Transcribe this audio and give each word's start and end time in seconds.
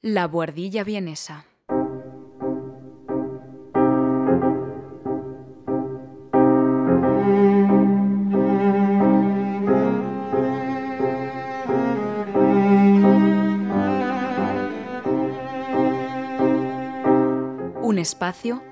La 0.00 0.28
buhardilla 0.28 0.84
vienesa. 0.84 1.44
Un 17.82 17.98
espacio 17.98 18.62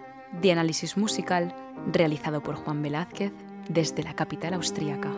de 0.41 0.53
análisis 0.53 0.97
musical 0.97 1.53
realizado 1.93 2.41
por 2.41 2.55
Juan 2.55 2.83
Velázquez 2.83 3.33
desde 3.69 4.05
la 4.05 4.15
capital 4.15 4.55
austríaca. 4.55 5.11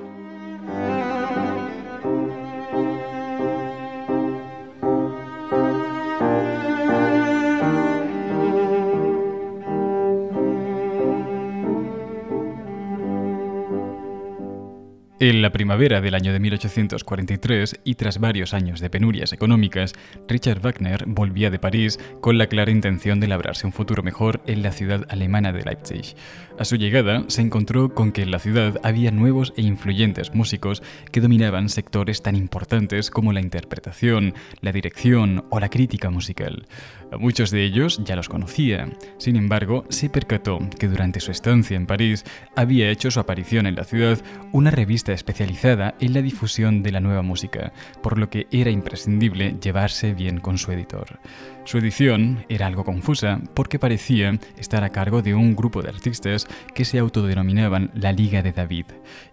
La 15.49 15.53
primavera 15.53 16.03
del 16.03 16.15
año 16.15 16.35
de 16.35 16.41
1843, 16.41 17.81
y 17.83 17.95
tras 17.95 18.19
varios 18.19 18.53
años 18.53 18.81
de 18.81 18.91
penurias 18.91 19.33
económicas, 19.33 19.95
Richard 20.29 20.61
Wagner 20.61 21.05
volvía 21.07 21.49
de 21.49 21.59
París 21.59 21.99
con 22.21 22.37
la 22.37 22.49
clara 22.49 22.71
intención 22.71 23.19
de 23.19 23.29
labrarse 23.29 23.67
un 23.67 23.73
futuro 23.73 24.03
mejor 24.03 24.43
en 24.47 24.63
la 24.63 24.73
ciudad 24.73 25.07
alemana 25.09 25.51
de 25.51 25.63
Leipzig. 25.63 26.15
A 26.59 26.67
su 26.67 26.77
llegada, 26.77 27.25
se 27.29 27.41
encontró 27.41 27.95
con 27.95 28.13
que 28.13 28.23
en 28.23 28.31
la 28.31 28.41
ciudad 28.41 28.79
había 28.83 29.11
nuevos 29.11 29.55
e 29.57 29.63
influyentes 29.63 30.35
músicos 30.35 30.83
que 31.13 31.23
dominaban 31.23 31.71
sectores 31.71 32.21
tan 32.21 32.37
importantes 32.37 33.11
como 33.11 33.33
la 33.33 33.41
interpretación, 33.41 34.35
la 34.61 34.73
dirección 34.73 35.47
o 35.49 35.61
la 35.61 35.71
crítica 35.71 36.11
musical. 36.11 36.67
A 37.11 37.17
muchos 37.17 37.51
de 37.51 37.65
ellos 37.65 38.03
ya 38.05 38.17
los 38.17 38.29
conocía. 38.29 38.91
Sin 39.17 39.37
embargo, 39.37 39.87
se 39.89 40.11
percató 40.11 40.59
que 40.79 40.89
durante 40.89 41.21
su 41.21 41.31
estancia 41.31 41.77
en 41.77 41.87
París 41.87 42.25
había 42.55 42.91
hecho 42.91 43.11
su 43.11 43.19
aparición 43.19 43.67
en 43.67 43.77
la 43.77 43.85
ciudad 43.85 44.19
una 44.53 44.71
revista 44.71 45.13
especializada 45.39 45.95
en 46.01 46.15
la 46.15 46.23
difusión 46.23 46.83
de 46.83 46.91
la 46.91 47.01
nueva 47.01 47.23
música, 47.23 47.73
por 48.03 48.19
lo 48.19 48.29
que 48.29 48.49
era 48.51 48.71
imprescindible 48.71 49.57
llevarse 49.63 50.13
bien 50.13 50.41
con 50.41 50.59
su 50.59 50.73
editor. 50.73 51.21
Su 51.69 51.77
edición 51.77 52.47
era 52.49 52.67
algo 52.67 52.83
confusa 52.83 53.43
porque 53.53 53.79
parecía 53.79 54.39
estar 54.57 54.85
a 54.85 54.89
cargo 54.89 55.21
de 55.21 55.35
un 55.35 55.55
grupo 55.55 55.83
de 55.83 55.91
artistas 55.91 56.47
que 56.75 56.87
se 56.87 56.99
autodenominaban 56.99 57.91
la 57.93 58.11
Liga 58.13 58.41
de 58.43 58.53
David. 58.53 58.87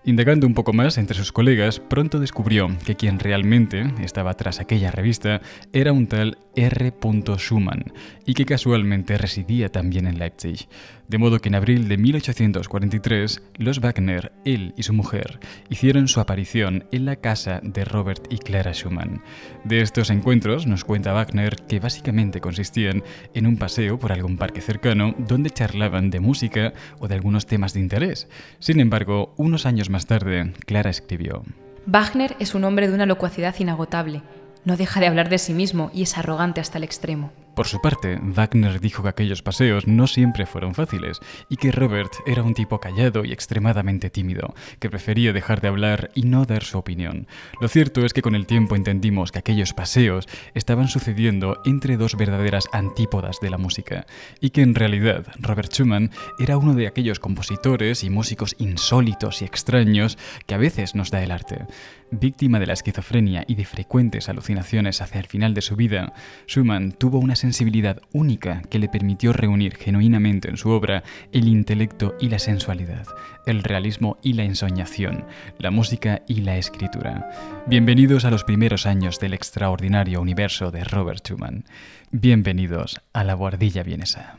Indagando 0.04 0.46
un 0.46 0.54
poco 0.54 0.74
más 0.74 0.98
entre 0.98 1.16
sus 1.16 1.32
colegas, 1.32 1.80
pronto 1.80 2.20
descubrió 2.20 2.68
que 2.86 2.98
quien 2.98 3.20
realmente 3.20 3.86
estaba 4.04 4.34
tras 4.34 4.60
aquella 4.60 4.92
revista 4.92 5.40
era 5.72 5.94
un 5.94 6.08
tal 6.08 6.38
R. 6.58 6.94
Schumann 7.38 7.94
y 8.26 8.34
que 8.34 8.46
casualmente 8.46 9.18
residía 9.18 9.72
también 9.72 10.06
en 10.06 10.20
Leipzig. 10.20 10.68
De 11.08 11.20
modo 11.20 11.40
que 11.40 11.50
en 11.50 11.56
abril 11.56 11.88
de 11.88 11.98
1843, 11.98 13.44
los 13.58 13.80
Wagner, 13.80 14.32
él 14.44 14.74
y 14.76 14.84
su 14.84 14.92
mujer, 14.92 15.40
hicieron 15.70 16.08
su 16.08 16.20
aparición 16.20 16.86
en 16.92 17.06
la 17.06 17.18
casa 17.18 17.62
de 17.62 17.86
Robert 17.86 18.26
y 18.32 18.40
Clara 18.40 18.74
Schumann. 18.74 19.22
De 19.64 19.82
estos 19.82 20.10
encuentros 20.10 20.66
nos 20.66 20.84
cuenta 20.84 21.14
Wagner 21.14 21.58
que 21.68 21.80
básicamente 21.80 22.25
consistían 22.42 23.04
en 23.34 23.48
un 23.48 23.58
paseo 23.58 24.00
por 24.00 24.12
algún 24.12 24.38
parque 24.38 24.62
cercano 24.62 25.16
donde 25.18 25.50
charlaban 25.50 26.10
de 26.10 26.20
música 26.20 26.74
o 27.00 27.08
de 27.08 27.16
algunos 27.16 27.46
temas 27.46 27.74
de 27.74 27.80
interés. 27.80 28.28
Sin 28.60 28.80
embargo, 28.80 29.34
unos 29.38 29.66
años 29.66 29.90
más 29.90 30.06
tarde, 30.06 30.54
Clara 30.66 30.90
escribió. 30.90 31.44
Wagner 31.86 32.36
es 32.40 32.56
un 32.56 32.64
hombre 32.64 32.88
de 32.88 32.96
una 32.96 33.06
locuacidad 33.06 33.56
inagotable. 33.60 34.24
No 34.64 34.78
deja 34.78 35.00
de 35.00 35.08
hablar 35.08 35.30
de 35.30 35.38
sí 35.38 35.54
mismo 35.54 35.92
y 35.94 36.04
es 36.04 36.18
arrogante 36.18 36.60
hasta 36.60 36.80
el 36.80 36.84
extremo. 36.84 37.32
Por 37.56 37.68
su 37.68 37.80
parte, 37.80 38.20
Wagner 38.22 38.82
dijo 38.82 39.04
que 39.04 39.10
aquellos 39.10 39.42
paseos 39.42 39.88
no 39.88 40.08
siempre 40.08 40.46
fueron 40.46 40.76
fáciles 40.76 41.22
y 41.50 41.56
que 41.56 41.72
Robert 41.72 42.12
era 42.26 42.44
un 42.44 42.54
tipo 42.54 42.82
callado 42.82 43.24
y 43.24 43.32
extremadamente 43.32 44.10
tímido, 44.10 44.54
que 44.80 44.90
prefería 44.90 45.32
dejar 45.32 45.62
de 45.62 45.70
hablar 45.70 46.12
y 46.16 46.24
no 46.24 46.44
dar 46.44 46.66
su 46.66 46.78
opinión. 46.78 47.28
Lo 47.62 47.70
cierto 47.70 48.06
es 48.06 48.12
que 48.12 48.22
con 48.22 48.36
el 48.36 48.46
tiempo 48.46 48.76
entendimos 48.76 49.32
que 49.32 49.40
aquellos 49.40 49.74
paseos 49.74 50.28
estaban 50.54 50.90
sucediendo 50.90 51.62
entre 51.64 51.96
dos 51.96 52.18
verdaderas 52.18 52.68
antípodas 52.74 53.38
de 53.42 53.50
la 53.50 53.58
música 53.58 54.06
y 54.42 54.50
que 54.50 54.62
en 54.62 54.76
realidad 54.76 55.26
Robert 55.40 55.72
Schumann 55.72 56.12
era 56.40 56.58
uno 56.58 56.74
de 56.74 56.88
aquellos 56.88 57.20
compositores 57.20 58.04
y 58.04 58.10
músicos 58.10 58.56
insólitos 58.60 59.42
y 59.42 59.46
extraños 59.46 60.18
que 60.46 60.56
a 60.56 60.60
veces 60.60 60.94
nos 60.94 61.10
da 61.10 61.24
el 61.24 61.32
arte. 61.32 61.66
Víctima 62.12 62.60
de 62.60 62.68
la 62.68 62.74
esquizofrenia 62.74 63.46
y 63.48 63.56
de 63.56 63.66
frecuentes 63.66 64.30
alucinaciones 64.30 65.02
hacia 65.02 65.20
el 65.20 65.28
final 65.28 65.54
de 65.54 65.62
su 65.62 65.76
vida, 65.76 66.14
Schumann 66.48 66.92
tuvo 66.92 67.18
una 67.18 67.36
sensibilidad 67.46 68.02
única 68.12 68.64
que 68.72 68.80
le 68.80 68.90
permitió 68.90 69.32
reunir 69.32 69.76
genuinamente 69.76 70.50
en 70.50 70.58
su 70.58 70.70
obra 70.70 71.04
el 71.32 71.48
intelecto 71.48 72.16
y 72.20 72.30
la 72.30 72.40
sensualidad, 72.40 73.06
el 73.46 73.62
realismo 73.62 74.18
y 74.24 74.34
la 74.34 74.46
ensoñación, 74.46 75.26
la 75.60 75.70
música 75.70 76.24
y 76.28 76.42
la 76.42 76.58
escritura. 76.58 77.30
Bienvenidos 77.68 78.26
a 78.26 78.32
los 78.32 78.44
primeros 78.44 78.88
años 78.88 79.20
del 79.20 79.36
extraordinario 79.36 80.22
universo 80.22 80.72
de 80.72 80.84
Robert 80.86 81.24
Schumann. 81.24 81.66
Bienvenidos 82.10 83.00
a 83.14 83.24
la 83.24 83.36
Guardilla 83.36 83.84
Vienesa. 83.84 84.38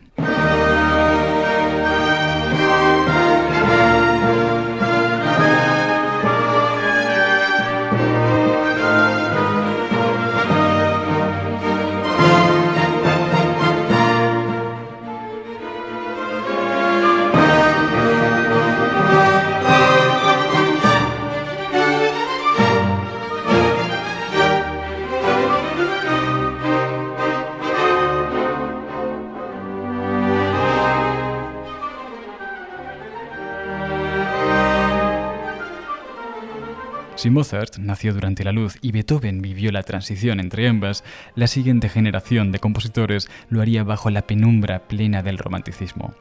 Si 37.17 37.31
Mozart 37.31 37.79
nació 37.79 38.13
durante 38.13 38.45
la 38.45 38.53
luz 38.53 38.77
y 38.83 38.93
Beethoven 38.93 39.41
vivió 39.41 39.73
la 39.73 39.83
transición 39.83 40.39
entre 40.39 40.69
ambas, 40.69 41.03
la 41.35 41.47
siguiente 41.47 41.89
generación 41.89 42.53
de 42.53 42.59
compositores 42.59 43.31
lo 43.49 43.63
haría 43.63 43.85
bajo 43.85 44.11
la 44.11 44.27
penumbra 44.27 44.81
plena 44.87 45.23
del 45.23 45.39
romanticismo. 45.39 46.15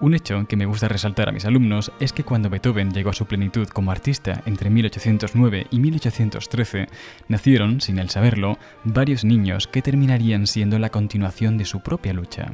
Un 0.00 0.14
hecho 0.14 0.46
que 0.48 0.56
me 0.56 0.64
gusta 0.64 0.88
resaltar 0.88 1.28
a 1.28 1.32
mis 1.32 1.44
alumnos 1.44 1.92
es 2.00 2.14
que 2.14 2.24
cuando 2.24 2.48
Beethoven 2.48 2.92
llegó 2.92 3.10
a 3.10 3.14
su 3.14 3.26
plenitud 3.26 3.68
como 3.68 3.90
artista 3.90 4.42
entre 4.46 4.70
1809 4.70 5.66
y 5.70 5.80
1813, 5.80 6.86
nacieron, 7.28 7.82
sin 7.82 7.98
él 7.98 8.08
saberlo, 8.08 8.58
varios 8.84 9.24
niños 9.24 9.66
que 9.66 9.82
terminarían 9.82 10.46
siendo 10.46 10.78
la 10.78 10.88
continuación 10.88 11.58
de 11.58 11.66
su 11.66 11.80
propia 11.80 12.14
lucha. 12.14 12.52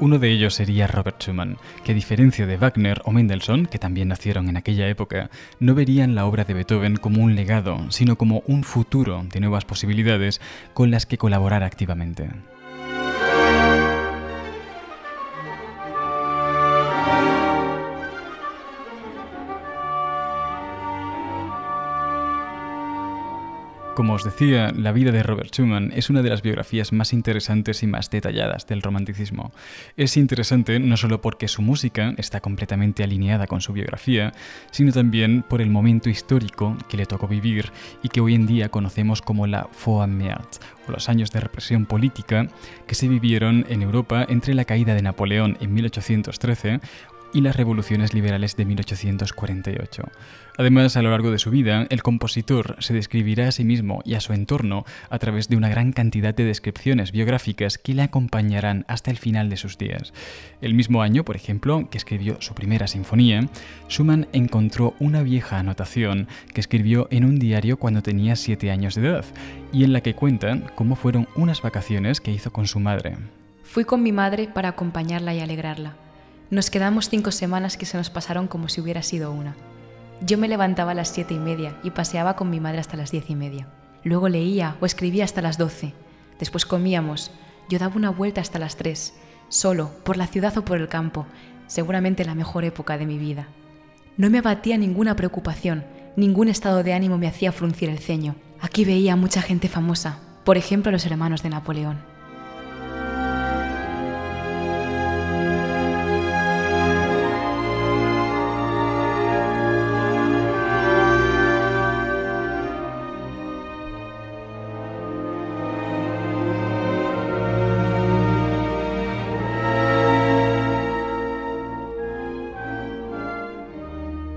Uno 0.00 0.18
de 0.18 0.30
ellos 0.30 0.54
sería 0.54 0.88
Robert 0.88 1.22
Schumann, 1.22 1.56
que 1.84 1.92
a 1.92 1.94
diferencia 1.94 2.46
de 2.46 2.56
Wagner 2.56 3.00
o 3.04 3.12
Mendelssohn, 3.12 3.66
que 3.66 3.78
también 3.78 4.08
nacieron 4.08 4.48
en 4.48 4.56
aquella 4.56 4.88
época, 4.88 5.30
no 5.60 5.74
verían 5.74 6.16
la 6.16 6.26
obra 6.26 6.44
de 6.44 6.52
Beethoven 6.52 6.96
como 6.96 7.22
un 7.22 7.36
legado, 7.36 7.78
sino 7.90 8.16
como 8.16 8.42
un 8.46 8.64
futuro 8.64 9.24
de 9.32 9.40
nuevas 9.40 9.64
posibilidades 9.64 10.40
con 10.72 10.90
las 10.90 11.06
que 11.06 11.16
colaborar 11.16 11.62
activamente. 11.62 12.30
Como 23.94 24.14
os 24.14 24.24
decía, 24.24 24.72
la 24.76 24.90
vida 24.90 25.12
de 25.12 25.22
Robert 25.22 25.54
Schumann 25.54 25.92
es 25.94 26.10
una 26.10 26.22
de 26.22 26.28
las 26.28 26.42
biografías 26.42 26.92
más 26.92 27.12
interesantes 27.12 27.84
y 27.84 27.86
más 27.86 28.10
detalladas 28.10 28.66
del 28.66 28.82
romanticismo. 28.82 29.52
Es 29.96 30.16
interesante 30.16 30.80
no 30.80 30.96
solo 30.96 31.20
porque 31.20 31.46
su 31.46 31.62
música 31.62 32.12
está 32.18 32.40
completamente 32.40 33.04
alineada 33.04 33.46
con 33.46 33.60
su 33.60 33.72
biografía, 33.72 34.32
sino 34.72 34.90
también 34.90 35.44
por 35.48 35.62
el 35.62 35.70
momento 35.70 36.10
histórico 36.10 36.76
que 36.88 36.96
le 36.96 37.06
tocó 37.06 37.28
vivir 37.28 37.70
y 38.02 38.08
que 38.08 38.20
hoy 38.20 38.34
en 38.34 38.46
día 38.46 38.68
conocemos 38.68 39.22
como 39.22 39.46
la 39.46 39.68
Faume-März, 39.70 40.58
o 40.88 40.92
los 40.92 41.08
años 41.08 41.30
de 41.30 41.38
represión 41.38 41.86
política 41.86 42.48
que 42.88 42.96
se 42.96 43.06
vivieron 43.06 43.64
en 43.68 43.82
Europa 43.82 44.26
entre 44.28 44.54
la 44.54 44.64
caída 44.64 44.94
de 44.94 45.02
Napoleón 45.02 45.56
en 45.60 45.72
1813 45.72 46.80
y 47.34 47.42
las 47.42 47.56
revoluciones 47.56 48.14
liberales 48.14 48.56
de 48.56 48.64
1848. 48.64 50.04
Además, 50.56 50.96
a 50.96 51.02
lo 51.02 51.10
largo 51.10 51.32
de 51.32 51.38
su 51.38 51.50
vida, 51.50 51.86
el 51.90 52.02
compositor 52.02 52.76
se 52.78 52.94
describirá 52.94 53.48
a 53.48 53.52
sí 53.52 53.64
mismo 53.64 54.00
y 54.04 54.14
a 54.14 54.20
su 54.20 54.32
entorno 54.32 54.84
a 55.10 55.18
través 55.18 55.48
de 55.48 55.56
una 55.56 55.68
gran 55.68 55.92
cantidad 55.92 56.32
de 56.32 56.44
descripciones 56.44 57.10
biográficas 57.10 57.76
que 57.76 57.92
le 57.92 58.02
acompañarán 58.02 58.84
hasta 58.86 59.10
el 59.10 59.18
final 59.18 59.50
de 59.50 59.56
sus 59.56 59.76
días. 59.76 60.12
El 60.60 60.74
mismo 60.74 61.02
año, 61.02 61.24
por 61.24 61.34
ejemplo, 61.34 61.90
que 61.90 61.98
escribió 61.98 62.40
su 62.40 62.54
primera 62.54 62.86
sinfonía, 62.86 63.48
Schumann 63.88 64.28
encontró 64.32 64.94
una 65.00 65.22
vieja 65.22 65.58
anotación 65.58 66.28
que 66.54 66.60
escribió 66.60 67.08
en 67.10 67.24
un 67.24 67.40
diario 67.40 67.76
cuando 67.76 68.02
tenía 68.02 68.36
siete 68.36 68.70
años 68.70 68.94
de 68.94 69.08
edad 69.08 69.24
y 69.72 69.82
en 69.82 69.92
la 69.92 70.02
que 70.02 70.14
cuenta 70.14 70.60
cómo 70.76 70.94
fueron 70.94 71.26
unas 71.34 71.62
vacaciones 71.62 72.20
que 72.20 72.30
hizo 72.30 72.52
con 72.52 72.68
su 72.68 72.78
madre. 72.78 73.16
Fui 73.64 73.84
con 73.84 74.04
mi 74.04 74.12
madre 74.12 74.46
para 74.46 74.68
acompañarla 74.68 75.34
y 75.34 75.40
alegrarla. 75.40 76.03
Nos 76.50 76.70
quedamos 76.70 77.08
cinco 77.08 77.32
semanas 77.32 77.76
que 77.76 77.86
se 77.86 77.96
nos 77.96 78.10
pasaron 78.10 78.48
como 78.48 78.68
si 78.68 78.80
hubiera 78.80 79.02
sido 79.02 79.32
una. 79.32 79.56
Yo 80.20 80.38
me 80.38 80.48
levantaba 80.48 80.92
a 80.92 80.94
las 80.94 81.08
siete 81.08 81.34
y 81.34 81.38
media 81.38 81.76
y 81.82 81.90
paseaba 81.90 82.36
con 82.36 82.50
mi 82.50 82.60
madre 82.60 82.78
hasta 82.78 82.96
las 82.96 83.10
diez 83.10 83.30
y 83.30 83.34
media. 83.34 83.68
Luego 84.02 84.28
leía 84.28 84.76
o 84.80 84.86
escribía 84.86 85.24
hasta 85.24 85.42
las 85.42 85.58
doce. 85.58 85.94
Después 86.38 86.66
comíamos. 86.66 87.30
Yo 87.70 87.78
daba 87.78 87.96
una 87.96 88.10
vuelta 88.10 88.42
hasta 88.42 88.58
las 88.58 88.76
tres, 88.76 89.14
solo, 89.48 89.90
por 90.04 90.18
la 90.18 90.26
ciudad 90.26 90.56
o 90.58 90.64
por 90.64 90.78
el 90.78 90.88
campo, 90.88 91.26
seguramente 91.66 92.24
la 92.26 92.34
mejor 92.34 92.64
época 92.64 92.98
de 92.98 93.06
mi 93.06 93.16
vida. 93.16 93.48
No 94.18 94.28
me 94.28 94.38
abatía 94.38 94.76
ninguna 94.76 95.16
preocupación, 95.16 95.84
ningún 96.14 96.48
estado 96.48 96.82
de 96.82 96.92
ánimo 96.92 97.16
me 97.16 97.26
hacía 97.26 97.52
fruncir 97.52 97.88
el 97.88 97.98
ceño. 97.98 98.36
Aquí 98.60 98.84
veía 98.84 99.16
mucha 99.16 99.40
gente 99.40 99.68
famosa, 99.68 100.18
por 100.44 100.58
ejemplo 100.58 100.92
los 100.92 101.06
hermanos 101.06 101.42
de 101.42 101.48
Napoleón. 101.48 102.13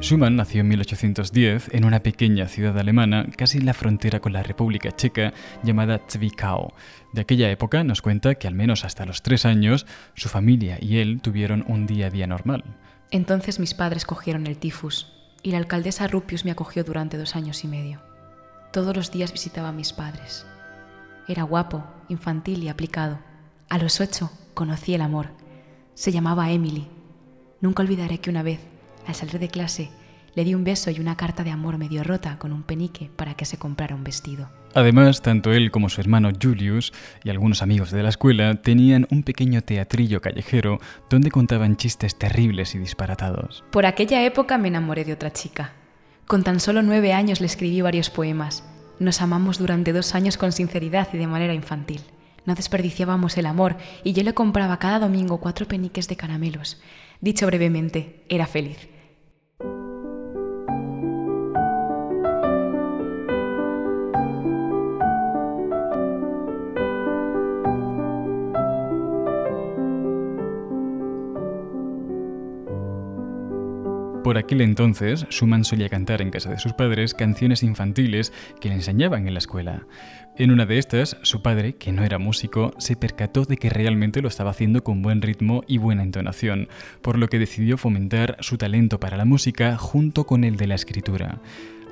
Schumann 0.07 0.38
nació 0.38 0.62
en 0.62 0.69
1810 0.69 1.74
en 1.74 1.83
una 1.83 2.00
pequeña 2.00 2.48
ciudad 2.48 2.80
alemana 2.80 3.27
casi 3.36 3.57
en 3.57 3.65
la 3.65 3.74
frontera 3.74 4.21
con 4.21 4.31
la 4.31 4.42
República 4.42 4.95
Checa 4.95 5.33
llamada 5.63 6.00
Zwickau. 6.09 6.71
De 7.12 7.19
aquella 7.19 7.51
época 7.51 7.83
nos 7.83 8.01
cuenta 8.01 8.36
que 8.36 8.48
al 8.48 8.54
menos 8.54 8.86
hasta 8.86 9.06
los 9.06 9.21
tres 9.21 9.45
años 9.45 9.86
su 10.15 10.30
familia 10.30 10.77
y 10.80 11.00
él 11.00 11.19
tuvieron 11.21 11.65
un 11.68 11.88
día 11.88 12.07
a 12.07 12.09
día 12.09 12.25
normal. 12.25 12.63
Entonces 13.12 13.59
mis 13.59 13.74
padres 13.74 14.06
cogieron 14.06 14.48
el 14.48 14.57
tifus 14.57 15.12
y 15.44 15.51
la 15.51 15.57
alcaldesa 15.57 16.07
Rupius 16.07 16.45
me 16.45 16.51
acogió 16.51 16.86
durante 16.86 17.18
dos 17.18 17.36
años 17.36 17.65
y 17.65 17.68
medio. 17.68 18.01
Todos 18.71 18.95
los 18.95 19.12
días 19.12 19.33
visitaba 19.33 19.69
a 19.69 19.74
mis 19.74 19.92
padres. 19.92 20.45
Era 21.27 21.44
guapo, 21.44 21.83
infantil 22.07 22.63
y 22.63 22.69
aplicado. 22.69 23.19
A 23.68 23.77
los 23.77 24.00
ocho 24.00 24.31
conocí 24.54 24.94
el 24.94 25.01
amor. 25.01 25.31
Se 25.95 26.13
llamaba 26.13 26.50
Emily. 26.50 26.88
Nunca 27.59 27.83
olvidaré 27.83 28.19
que 28.19 28.30
una 28.30 28.44
vez 28.44 28.62
al 29.07 29.15
salir 29.15 29.39
de 29.39 29.48
clase, 29.48 29.89
le 30.38 30.44
di 30.44 30.54
un 30.54 30.63
beso 30.63 30.92
y 30.92 31.00
una 31.00 31.18
carta 31.18 31.44
de 31.44 31.50
amor 31.50 31.80
medio 31.80 32.04
rota 32.04 32.38
con 32.38 32.54
un 32.54 32.62
penique 32.62 33.09
para 33.15 33.33
que 33.33 33.45
se 33.45 33.57
comprara 33.57 33.95
un 33.95 34.04
vestido. 34.04 34.51
Además, 34.75 35.24
tanto 35.24 35.51
él 35.51 35.71
como 35.71 35.89
su 35.89 36.00
hermano 36.00 36.30
Julius 36.39 36.94
y 37.24 37.31
algunos 37.31 37.63
amigos 37.63 37.89
de 37.89 38.04
la 38.04 38.09
escuela 38.09 38.54
tenían 38.62 39.07
un 39.09 39.24
pequeño 39.24 39.63
teatrillo 39.63 40.21
callejero 40.21 40.80
donde 41.09 41.31
contaban 41.31 41.75
chistes 41.75 42.15
terribles 42.19 42.75
y 42.75 42.77
disparatados. 42.77 43.63
Por 43.71 43.88
aquella 43.88 44.24
época 44.24 44.59
me 44.59 44.68
enamoré 44.68 45.06
de 45.06 45.13
otra 45.13 45.33
chica. 45.33 45.71
Con 46.27 46.44
tan 46.44 46.59
solo 46.59 46.83
nueve 46.83 47.13
años 47.13 47.42
le 47.42 47.48
escribí 47.48 47.81
varios 47.81 48.12
poemas. 48.12 48.63
Nos 49.00 49.21
amamos 49.24 49.57
durante 49.57 49.92
dos 49.92 50.13
años 50.13 50.38
con 50.38 50.51
sinceridad 50.51 51.07
y 51.13 51.18
de 51.18 51.25
manera 51.25 51.56
infantil. 51.56 52.01
No 52.45 52.54
desperdiciábamos 52.54 53.39
el 53.39 53.48
amor 53.48 53.75
y 54.04 54.13
yo 54.13 54.21
le 54.21 54.36
compraba 54.36 54.77
cada 54.77 55.00
domingo 55.00 55.39
cuatro 55.39 55.68
peniques 55.68 56.07
de 56.07 56.15
caramelos. 56.15 56.80
Dicho 57.21 57.48
brevemente, 57.48 58.24
era 58.30 58.45
feliz. 58.45 58.88
Por 74.28 74.38
aquel 74.38 74.60
entonces, 74.60 75.26
Schumann 75.30 75.64
solía 75.64 75.88
cantar 75.88 76.22
en 76.22 76.32
casa 76.32 76.50
de 76.50 76.60
sus 76.60 76.74
padres 76.74 77.14
canciones 77.14 77.64
infantiles 77.64 78.34
que 78.60 78.68
le 78.68 78.76
enseñaban 78.76 79.26
en 79.26 79.34
la 79.34 79.40
escuela. 79.40 79.88
En 80.36 80.52
una 80.52 80.66
de 80.66 80.80
estas, 80.80 81.16
su 81.22 81.42
padre, 81.42 81.78
que 81.78 81.94
no 81.94 82.04
era 82.04 82.18
músico, 82.18 82.74
se 82.78 82.98
percató 82.98 83.46
de 83.46 83.56
que 83.56 83.70
realmente 83.70 84.22
lo 84.22 84.28
estaba 84.28 84.52
haciendo 84.52 84.84
con 84.84 85.02
buen 85.02 85.22
ritmo 85.22 85.64
y 85.66 85.78
buena 85.78 86.04
entonación, 86.04 86.68
por 87.02 87.18
lo 87.18 87.30
que 87.30 87.40
decidió 87.40 87.78
fomentar 87.78 88.36
su 88.42 88.58
talento 88.58 89.00
para 89.00 89.16
la 89.16 89.24
música 89.24 89.78
junto 89.78 90.26
con 90.26 90.44
el 90.44 90.58
de 90.58 90.68
la 90.68 90.76
escritura. 90.76 91.40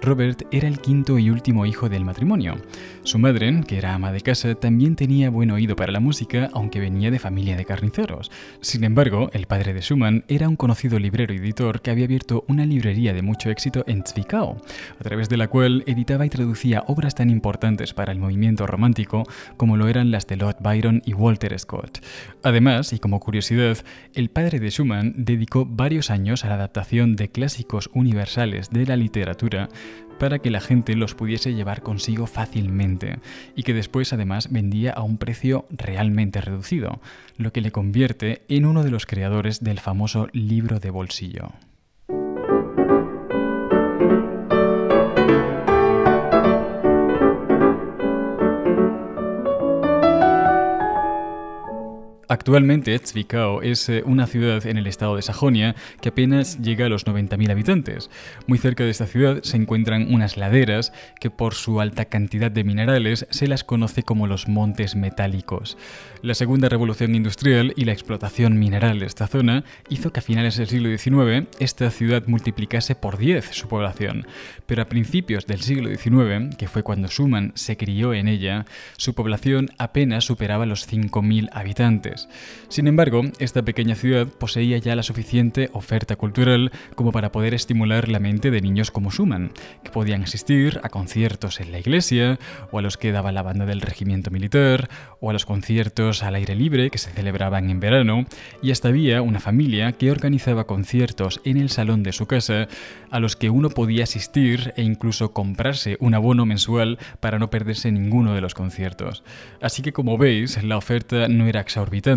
Robert 0.05 0.43
era 0.51 0.67
el 0.67 0.79
quinto 0.79 1.17
y 1.17 1.31
último 1.31 1.65
hijo 1.65 1.89
del 1.89 2.05
matrimonio. 2.05 2.57
Su 3.01 3.17
madre, 3.17 3.61
que 3.67 3.79
era 3.79 3.95
ama 3.95 4.11
de 4.11 4.21
casa, 4.21 4.53
también 4.53 4.95
tenía 4.95 5.31
buen 5.31 5.49
oído 5.49 5.75
para 5.75 5.91
la 5.91 5.99
música, 5.99 6.49
aunque 6.53 6.79
venía 6.79 7.09
de 7.09 7.17
familia 7.17 7.57
de 7.57 7.65
carniceros. 7.65 8.31
Sin 8.61 8.83
embargo, 8.83 9.31
el 9.33 9.47
padre 9.47 9.73
de 9.73 9.81
Schumann 9.81 10.23
era 10.27 10.47
un 10.47 10.57
conocido 10.57 10.99
librero 10.99 11.33
y 11.33 11.37
editor 11.37 11.81
que 11.81 11.89
había 11.89 12.05
abierto 12.05 12.45
una 12.47 12.67
librería 12.67 13.13
de 13.13 13.23
mucho 13.23 13.49
éxito 13.49 13.83
en 13.87 14.03
Zwickau, 14.03 14.57
a 14.99 15.03
través 15.03 15.27
de 15.27 15.37
la 15.37 15.47
cual 15.47 15.83
editaba 15.87 16.25
y 16.25 16.29
traducía 16.29 16.83
obras 16.85 17.15
tan 17.15 17.31
importantes 17.31 17.93
para 17.95 18.11
el 18.11 18.19
movimiento 18.19 18.67
romántico 18.67 19.23
como 19.57 19.75
lo 19.75 19.87
eran 19.87 20.11
las 20.11 20.27
de 20.27 20.37
Lord 20.37 20.57
Byron 20.59 21.01
y 21.05 21.13
Walter 21.13 21.57
Scott. 21.57 21.99
Además, 22.43 22.93
y 22.93 22.99
como 22.99 23.19
curiosidad, 23.19 23.79
el 24.13 24.29
padre 24.29 24.59
de 24.59 24.69
Schumann 24.69 25.13
dedicó 25.17 25.65
varios 25.65 26.11
años 26.11 26.45
a 26.45 26.49
la 26.49 26.55
adaptación 26.55 27.15
de 27.15 27.29
clásicos 27.29 27.89
universales 27.93 28.69
de 28.69 28.85
la 28.85 28.97
literatura 28.97 29.69
para 30.19 30.39
que 30.39 30.49
la 30.49 30.61
gente 30.61 30.95
los 30.95 31.15
pudiese 31.15 31.53
llevar 31.53 31.81
consigo 31.81 32.27
fácilmente 32.27 33.19
y 33.55 33.63
que 33.63 33.73
después 33.73 34.13
además 34.13 34.51
vendía 34.51 34.91
a 34.91 35.03
un 35.03 35.17
precio 35.17 35.65
realmente 35.69 36.41
reducido, 36.41 36.99
lo 37.37 37.51
que 37.51 37.61
le 37.61 37.71
convierte 37.71 38.43
en 38.47 38.65
uno 38.65 38.83
de 38.83 38.91
los 38.91 39.05
creadores 39.05 39.63
del 39.63 39.79
famoso 39.79 40.27
libro 40.31 40.79
de 40.79 40.89
bolsillo. 40.89 41.51
Actualmente 52.35 52.99
Zwickau 52.99 53.61
es 53.61 53.87
eh, 53.87 54.03
una 54.05 54.27
ciudad 54.27 54.65
en 54.65 54.77
el 54.77 54.87
estado 54.87 55.15
de 55.15 55.21
Sajonia 55.21 55.73
que 56.01 56.09
apenas 56.09 56.61
llega 56.61 56.87
a 56.87 56.89
los 56.89 57.07
90.000 57.07 57.49
habitantes. 57.49 58.09
Muy 58.45 58.57
cerca 58.57 58.83
de 58.83 58.89
esta 58.89 59.07
ciudad 59.07 59.41
se 59.43 59.55
encuentran 59.55 60.13
unas 60.13 60.35
laderas 60.35 60.91
que 61.21 61.29
por 61.29 61.53
su 61.53 61.79
alta 61.79 62.03
cantidad 62.03 62.51
de 62.51 62.65
minerales 62.65 63.25
se 63.29 63.47
las 63.47 63.63
conoce 63.63 64.03
como 64.03 64.27
los 64.27 64.49
montes 64.49 64.97
metálicos. 64.97 65.77
La 66.21 66.33
segunda 66.33 66.67
revolución 66.67 67.15
industrial 67.15 67.71
y 67.77 67.85
la 67.85 67.93
explotación 67.93 68.59
mineral 68.59 68.99
de 68.99 69.05
esta 69.05 69.27
zona 69.27 69.63
hizo 69.87 70.11
que 70.11 70.19
a 70.19 70.23
finales 70.23 70.57
del 70.57 70.67
siglo 70.67 70.89
XIX 70.89 71.47
esta 71.59 71.89
ciudad 71.89 72.23
multiplicase 72.27 72.95
por 72.95 73.17
10 73.17 73.51
su 73.51 73.69
población, 73.69 74.27
pero 74.65 74.81
a 74.81 74.87
principios 74.87 75.47
del 75.47 75.61
siglo 75.61 75.87
XIX, 75.89 76.53
que 76.57 76.67
fue 76.67 76.83
cuando 76.83 77.07
Schumann 77.07 77.53
se 77.55 77.77
crió 77.77 78.13
en 78.13 78.27
ella, 78.27 78.65
su 78.97 79.13
población 79.13 79.69
apenas 79.77 80.25
superaba 80.25 80.65
los 80.65 80.91
5.000 80.91 81.47
habitantes. 81.53 82.24
Sin 82.69 82.87
embargo, 82.87 83.21
esta 83.39 83.63
pequeña 83.63 83.95
ciudad 83.95 84.27
poseía 84.27 84.77
ya 84.77 84.95
la 84.95 85.03
suficiente 85.03 85.69
oferta 85.73 86.15
cultural 86.15 86.71
como 86.95 87.11
para 87.11 87.31
poder 87.31 87.53
estimular 87.53 88.09
la 88.09 88.19
mente 88.19 88.51
de 88.51 88.61
niños 88.61 88.91
como 88.91 89.11
Schumann, 89.11 89.51
que 89.83 89.91
podían 89.91 90.23
asistir 90.23 90.79
a 90.83 90.89
conciertos 90.89 91.59
en 91.59 91.71
la 91.71 91.79
iglesia, 91.79 92.39
o 92.71 92.79
a 92.79 92.81
los 92.81 92.97
que 92.97 93.11
daba 93.11 93.31
la 93.31 93.43
banda 93.43 93.65
del 93.65 93.81
regimiento 93.81 94.31
militar, 94.31 94.89
o 95.19 95.29
a 95.29 95.33
los 95.33 95.45
conciertos 95.45 96.23
al 96.23 96.35
aire 96.35 96.55
libre 96.55 96.89
que 96.89 96.97
se 96.97 97.11
celebraban 97.11 97.69
en 97.69 97.79
verano, 97.79 98.25
y 98.61 98.71
hasta 98.71 98.89
había 98.89 99.21
una 99.21 99.39
familia 99.39 99.91
que 99.93 100.11
organizaba 100.11 100.67
conciertos 100.67 101.41
en 101.43 101.57
el 101.57 101.69
salón 101.69 102.03
de 102.03 102.13
su 102.13 102.25
casa 102.25 102.67
a 103.11 103.19
los 103.19 103.35
que 103.35 103.49
uno 103.49 103.69
podía 103.69 104.03
asistir 104.03 104.73
e 104.75 104.83
incluso 104.83 105.33
comprarse 105.33 105.97
un 105.99 106.15
abono 106.15 106.45
mensual 106.45 106.97
para 107.19 107.39
no 107.39 107.49
perderse 107.49 107.91
ninguno 107.91 108.33
de 108.33 108.41
los 108.41 108.53
conciertos. 108.53 109.23
Así 109.61 109.81
que 109.81 109.93
como 109.93 110.17
veis, 110.17 110.61
la 110.63 110.77
oferta 110.77 111.27
no 111.27 111.45
era 111.45 111.61
exorbitante 111.61 112.14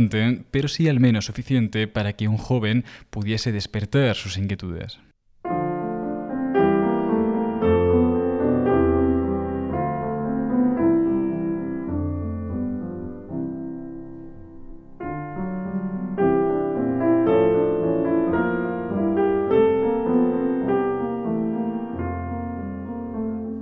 pero 0.50 0.68
sí 0.68 0.88
al 0.88 1.00
menos 1.00 1.26
suficiente 1.26 1.88
para 1.88 2.12
que 2.12 2.28
un 2.28 2.36
joven 2.36 2.84
pudiese 3.10 3.52
despertar 3.52 4.14
sus 4.16 4.38
inquietudes. 4.38 4.98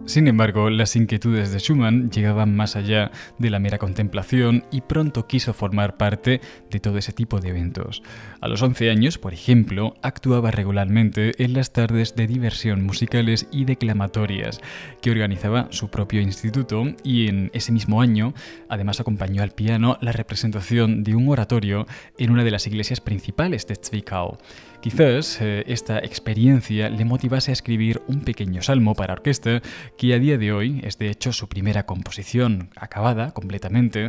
Sin 0.07 0.29
embargo, 0.29 0.71
las 0.71 0.95
inquietudes 0.95 1.51
de 1.51 1.59
Schumann 1.59 2.11
llegaban 2.13 2.55
más 2.55 2.77
allá 2.77 3.11
de 3.39 3.51
la 3.51 3.59
mera 3.59 3.79
contemplación 3.79 4.65
y 4.71 4.83
pronto 4.83 5.27
quiso 5.27 5.53
formar 5.53 5.97
parte 5.97 6.41
de 6.71 6.79
todo 6.79 6.97
ese 6.97 7.13
tipo 7.13 7.41
de 7.41 7.49
eventos. 7.49 8.05
A 8.41 8.47
los 8.47 8.63
11 8.63 8.89
años, 8.89 9.19
por 9.19 9.35
ejemplo, 9.35 9.95
actuaba 10.03 10.53
regularmente 10.53 11.43
en 11.43 11.55
las 11.55 11.73
tardes 11.73 12.15
de 12.15 12.29
diversión 12.29 12.85
musicales 12.85 13.49
y 13.51 13.65
declamatorias 13.65 14.61
que 15.03 15.11
organizaba 15.11 15.67
su 15.71 15.89
propio 15.89 16.21
instituto 16.21 16.85
y 17.03 17.27
en 17.27 17.51
ese 17.53 17.73
mismo 17.73 18.01
año 18.01 18.33
además 18.69 19.01
acompañó 19.01 19.43
al 19.43 19.51
piano 19.51 19.99
la 20.01 20.13
representación 20.13 21.03
de 21.03 21.17
un 21.17 21.29
oratorio 21.29 21.85
en 22.17 22.31
una 22.31 22.45
de 22.45 22.53
las 22.53 22.69
iglesias 22.69 23.01
principales 23.01 23.67
de 23.67 23.75
Zwickau. 23.75 24.39
Quizás 24.87 25.41
eh, 25.41 25.65
esta 25.67 25.99
experiencia 25.99 26.89
le 26.89 27.05
motivase 27.05 27.51
a 27.51 27.55
escribir 27.55 28.03
un 28.07 28.21
pequeño 28.21 28.63
salmo 28.63 28.95
para 28.95 29.15
orquesta 29.15 29.61
que 29.99 30.15
a 30.15 30.21
día 30.21 30.39
de 30.39 30.53
hoy 30.53 30.81
es 30.85 30.97
de 30.97 31.11
hecho 31.11 31.33
su 31.33 31.49
primera 31.49 31.87
composición 31.87 32.71
acabada 32.77 33.33
completamente, 33.33 34.07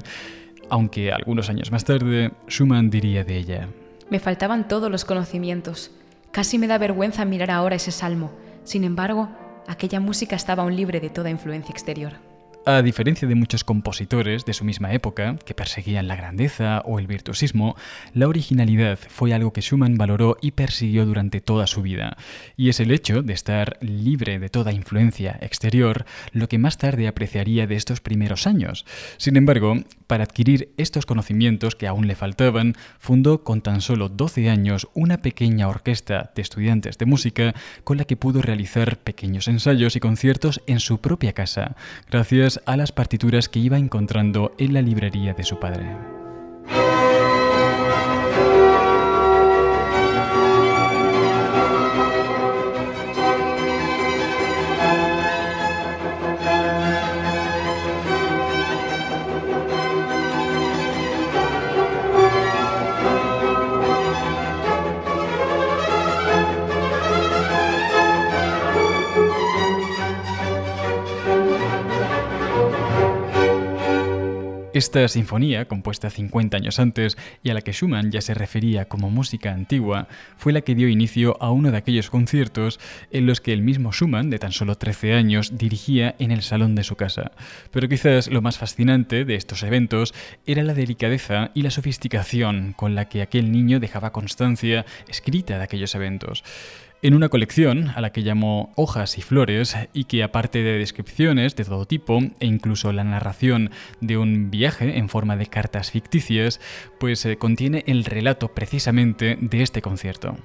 aunque 0.69 1.11
algunos 1.11 1.49
años 1.49 1.71
más 1.71 1.83
tarde 1.83 2.31
Schumann 2.47 2.91
diría 2.91 3.23
de 3.23 3.37
ella. 3.37 3.69
Me 4.11 4.19
faltaban 4.19 4.67
todos 4.67 4.91
los 4.91 5.03
conocimientos. 5.03 5.89
Casi 6.29 6.59
me 6.59 6.67
da 6.67 6.77
vergüenza 6.77 7.25
mirar 7.25 7.49
ahora 7.49 7.77
ese 7.77 7.89
salmo. 7.89 8.31
Sin 8.63 8.83
embargo, 8.83 9.29
aquella 9.67 9.99
música 9.99 10.35
estaba 10.35 10.61
aún 10.61 10.75
libre 10.75 10.99
de 10.99 11.09
toda 11.09 11.31
influencia 11.31 11.71
exterior. 11.71 12.26
A 12.69 12.81
diferencia 12.81 13.29
de 13.29 13.35
muchos 13.35 13.63
compositores 13.63 14.43
de 14.43 14.51
su 14.51 14.65
misma 14.65 14.91
época, 14.91 15.37
que 15.45 15.53
perseguían 15.53 16.09
la 16.09 16.17
grandeza 16.17 16.81
o 16.83 16.99
el 16.99 17.07
virtuosismo, 17.07 17.77
la 18.13 18.27
originalidad 18.27 18.99
fue 19.07 19.33
algo 19.33 19.53
que 19.53 19.61
Schumann 19.61 19.97
valoró 19.97 20.35
y 20.41 20.51
persiguió 20.51 21.05
durante 21.05 21.39
toda 21.39 21.65
su 21.65 21.81
vida, 21.81 22.17
y 22.57 22.67
es 22.67 22.81
el 22.81 22.91
hecho 22.91 23.23
de 23.23 23.31
estar 23.31 23.77
libre 23.79 24.37
de 24.37 24.49
toda 24.49 24.73
influencia 24.73 25.39
exterior 25.39 26.05
lo 26.33 26.49
que 26.49 26.57
más 26.57 26.77
tarde 26.77 27.07
apreciaría 27.07 27.67
de 27.67 27.75
estos 27.77 28.01
primeros 28.01 28.47
años. 28.47 28.85
Sin 29.15 29.37
embargo, 29.37 29.75
para 30.07 30.25
adquirir 30.25 30.73
estos 30.75 31.05
conocimientos 31.05 31.75
que 31.75 31.87
aún 31.87 32.05
le 32.05 32.15
faltaban, 32.15 32.73
fundó 32.99 33.45
con 33.45 33.61
tan 33.61 33.79
solo 33.79 34.09
12 34.09 34.49
años 34.49 34.89
una 34.93 35.21
pequeña 35.21 35.69
orquesta 35.69 36.33
de 36.35 36.41
estudiantes 36.41 36.97
de 36.97 37.05
música 37.05 37.55
con 37.85 37.95
la 37.95 38.03
que 38.03 38.17
pudo 38.17 38.41
realizar 38.41 38.97
pequeños 38.97 39.47
ensayos 39.47 39.95
y 39.95 40.01
conciertos 40.01 40.61
en 40.67 40.81
su 40.81 40.99
propia 40.99 41.31
casa, 41.31 41.77
gracias 42.11 42.56
a 42.65 42.77
las 42.77 42.91
partituras 42.91 43.49
que 43.49 43.59
iba 43.59 43.77
encontrando 43.77 44.53
en 44.57 44.73
la 44.73 44.81
librería 44.81 45.33
de 45.33 45.43
su 45.43 45.59
padre. 45.59 45.85
Esta 74.77 75.07
sinfonía, 75.07 75.67
compuesta 75.67 76.11
50 76.11 76.55
años 76.55 76.77
antes 76.77 77.17
y 77.41 77.49
a 77.49 77.55
la 77.55 77.61
que 77.61 77.73
Schumann 77.73 78.11
ya 78.11 78.21
se 78.21 78.35
refería 78.35 78.87
como 78.87 79.09
música 79.09 79.51
antigua, 79.51 80.07
fue 80.37 80.53
la 80.53 80.61
que 80.61 80.75
dio 80.75 80.87
inicio 80.87 81.35
a 81.41 81.49
uno 81.49 81.71
de 81.71 81.77
aquellos 81.77 82.11
conciertos 82.11 82.79
en 83.09 83.25
los 83.25 83.41
que 83.41 83.53
el 83.53 83.63
mismo 83.63 83.91
Schumann, 83.91 84.29
de 84.29 84.37
tan 84.37 84.51
solo 84.51 84.75
13 84.75 85.15
años, 85.15 85.57
dirigía 85.57 86.13
en 86.19 86.29
el 86.29 86.43
salón 86.43 86.75
de 86.75 86.83
su 86.83 86.95
casa. 86.95 87.31
Pero 87.71 87.89
quizás 87.89 88.27
lo 88.27 88.43
más 88.43 88.59
fascinante 88.59 89.25
de 89.25 89.33
estos 89.33 89.63
eventos 89.63 90.13
era 90.45 90.61
la 90.61 90.75
delicadeza 90.75 91.49
y 91.55 91.63
la 91.63 91.71
sofisticación 91.71 92.73
con 92.73 92.93
la 92.93 93.09
que 93.09 93.23
aquel 93.23 93.51
niño 93.51 93.79
dejaba 93.79 94.11
constancia 94.11 94.85
escrita 95.07 95.57
de 95.57 95.63
aquellos 95.63 95.95
eventos 95.95 96.43
en 97.01 97.13
una 97.13 97.29
colección 97.29 97.89
a 97.95 98.01
la 98.01 98.11
que 98.11 98.23
llamó 98.23 98.71
Hojas 98.75 99.17
y 99.17 99.21
Flores 99.21 99.75
y 99.93 100.05
que 100.05 100.23
aparte 100.23 100.63
de 100.63 100.77
descripciones 100.77 101.55
de 101.55 101.65
todo 101.65 101.85
tipo 101.85 102.19
e 102.39 102.45
incluso 102.45 102.91
la 102.91 103.03
narración 103.03 103.71
de 104.01 104.17
un 104.17 104.49
viaje 104.49 104.97
en 104.97 105.09
forma 105.09 105.37
de 105.37 105.45
cartas 105.45 105.91
ficticias, 105.91 106.59
pues 106.99 107.25
eh, 107.25 107.37
contiene 107.37 107.83
el 107.87 108.03
relato 108.03 108.49
precisamente 108.49 109.37
de 109.39 109.61
este 109.61 109.81
concierto. 109.81 110.37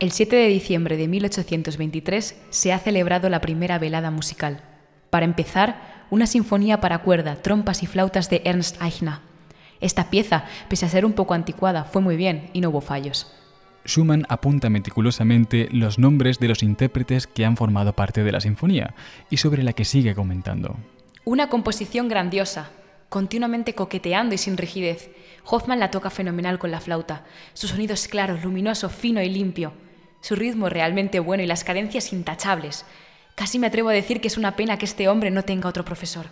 El 0.00 0.10
7 0.10 0.34
de 0.34 0.48
diciembre 0.48 0.96
de 0.96 1.08
1823 1.08 2.40
se 2.50 2.72
ha 2.72 2.78
celebrado 2.78 3.28
la 3.28 3.40
primera 3.40 3.78
velada 3.78 4.10
musical. 4.10 4.62
Para 5.10 5.26
empezar, 5.26 6.06
una 6.10 6.26
sinfonía 6.26 6.80
para 6.80 6.98
cuerda, 6.98 7.36
trompas 7.36 7.82
y 7.82 7.86
flautas 7.86 8.30
de 8.30 8.42
Ernst 8.44 8.80
Eichner. 8.82 9.18
Esta 9.80 10.10
pieza, 10.10 10.44
pese 10.68 10.86
a 10.86 10.88
ser 10.88 11.04
un 11.04 11.12
poco 11.12 11.34
anticuada, 11.34 11.84
fue 11.84 12.00
muy 12.00 12.16
bien 12.16 12.50
y 12.52 12.60
no 12.60 12.70
hubo 12.70 12.80
fallos. 12.80 13.30
Schumann 13.86 14.26
apunta 14.28 14.70
meticulosamente 14.70 15.68
los 15.72 15.98
nombres 15.98 16.38
de 16.38 16.48
los 16.48 16.62
intérpretes 16.62 17.26
que 17.26 17.44
han 17.44 17.56
formado 17.56 17.92
parte 17.94 18.22
de 18.22 18.32
la 18.32 18.40
sinfonía 18.40 18.94
y 19.30 19.38
sobre 19.38 19.62
la 19.62 19.72
que 19.72 19.84
sigue 19.84 20.14
comentando. 20.14 20.76
Una 21.24 21.48
composición 21.48 22.08
grandiosa, 22.08 22.70
continuamente 23.08 23.74
coqueteando 23.74 24.34
y 24.34 24.38
sin 24.38 24.56
rigidez. 24.56 25.10
Hoffman 25.44 25.80
la 25.80 25.90
toca 25.90 26.10
fenomenal 26.10 26.58
con 26.58 26.70
la 26.70 26.80
flauta. 26.80 27.24
Su 27.52 27.68
sonido 27.68 27.94
es 27.94 28.08
claro, 28.08 28.38
luminoso, 28.42 28.88
fino 28.88 29.20
y 29.20 29.28
limpio. 29.28 29.72
Su 30.20 30.34
ritmo 30.34 30.68
realmente 30.68 31.20
bueno 31.20 31.42
y 31.42 31.46
las 31.46 31.64
cadencias 31.64 32.12
intachables. 32.12 32.84
Casi 33.34 33.58
me 33.58 33.66
atrevo 33.66 33.88
a 33.88 33.92
decir 33.92 34.20
que 34.20 34.28
es 34.28 34.36
una 34.36 34.56
pena 34.56 34.78
que 34.78 34.84
este 34.84 35.08
hombre 35.08 35.30
no 35.30 35.42
tenga 35.42 35.68
otro 35.68 35.84
profesor. 35.84 36.26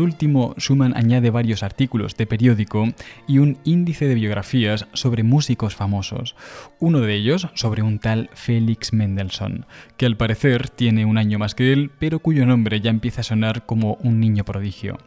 Último, 0.00 0.54
Schumann 0.58 0.96
añade 0.96 1.30
varios 1.30 1.62
artículos 1.62 2.16
de 2.16 2.26
periódico 2.26 2.88
y 3.26 3.38
un 3.38 3.58
índice 3.64 4.06
de 4.06 4.14
biografías 4.14 4.86
sobre 4.92 5.22
músicos 5.22 5.74
famosos, 5.74 6.36
uno 6.78 7.00
de 7.00 7.14
ellos 7.14 7.48
sobre 7.54 7.82
un 7.82 7.98
tal 7.98 8.30
Felix 8.34 8.92
Mendelssohn, 8.92 9.66
que 9.96 10.06
al 10.06 10.16
parecer 10.16 10.68
tiene 10.68 11.04
un 11.04 11.18
año 11.18 11.38
más 11.38 11.54
que 11.54 11.72
él, 11.72 11.90
pero 11.98 12.18
cuyo 12.20 12.46
nombre 12.46 12.80
ya 12.80 12.90
empieza 12.90 13.22
a 13.22 13.24
sonar 13.24 13.66
como 13.66 13.94
un 14.02 14.20
niño 14.20 14.44
prodigio. 14.44 14.98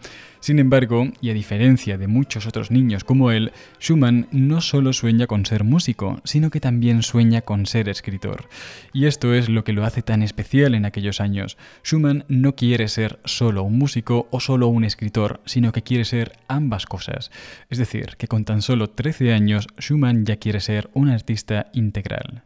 Sin 0.46 0.60
embargo, 0.60 1.08
y 1.22 1.32
a 1.32 1.34
diferencia 1.34 1.98
de 1.98 2.06
muchos 2.06 2.46
otros 2.46 2.70
niños 2.70 3.04
como 3.04 3.32
él, 3.32 3.52
Schumann 3.80 4.28
no 4.32 4.62
solo 4.62 4.94
sueña 4.94 5.26
con 5.26 5.44
ser 5.44 5.64
músico, 5.64 6.22
sino 6.24 6.52
que 6.52 6.60
también 6.60 7.02
sueña 7.02 7.42
con 7.42 7.66
ser 7.66 7.90
escritor. 7.90 8.48
Y 8.94 9.08
esto 9.08 9.34
es 9.34 9.50
lo 9.50 9.64
que 9.64 9.74
lo 9.74 9.84
hace 9.84 10.04
tan 10.04 10.22
especial 10.22 10.76
en 10.76 10.86
aquellos 10.86 11.20
años. 11.20 11.58
Schumann 11.84 12.26
no 12.28 12.56
quiere 12.56 12.90
ser 12.90 13.18
solo 13.26 13.64
un 13.64 13.80
músico 13.80 14.28
o 14.30 14.40
solo 14.40 14.68
un 14.68 14.84
escritor, 14.84 15.42
sino 15.46 15.72
que 15.72 15.82
quiere 15.82 16.06
ser 16.06 16.34
ambas 16.48 16.86
cosas. 16.86 17.32
Es 17.72 17.80
decir, 17.80 18.16
que 18.20 18.28
con 18.28 18.46
tan 18.46 18.62
solo 18.62 18.92
13 18.92 19.34
años, 19.34 19.68
Schumann 19.80 20.28
ya 20.28 20.36
quiere 20.36 20.62
ser 20.62 20.92
un 20.94 21.10
artista 21.10 21.72
integral. 21.74 22.44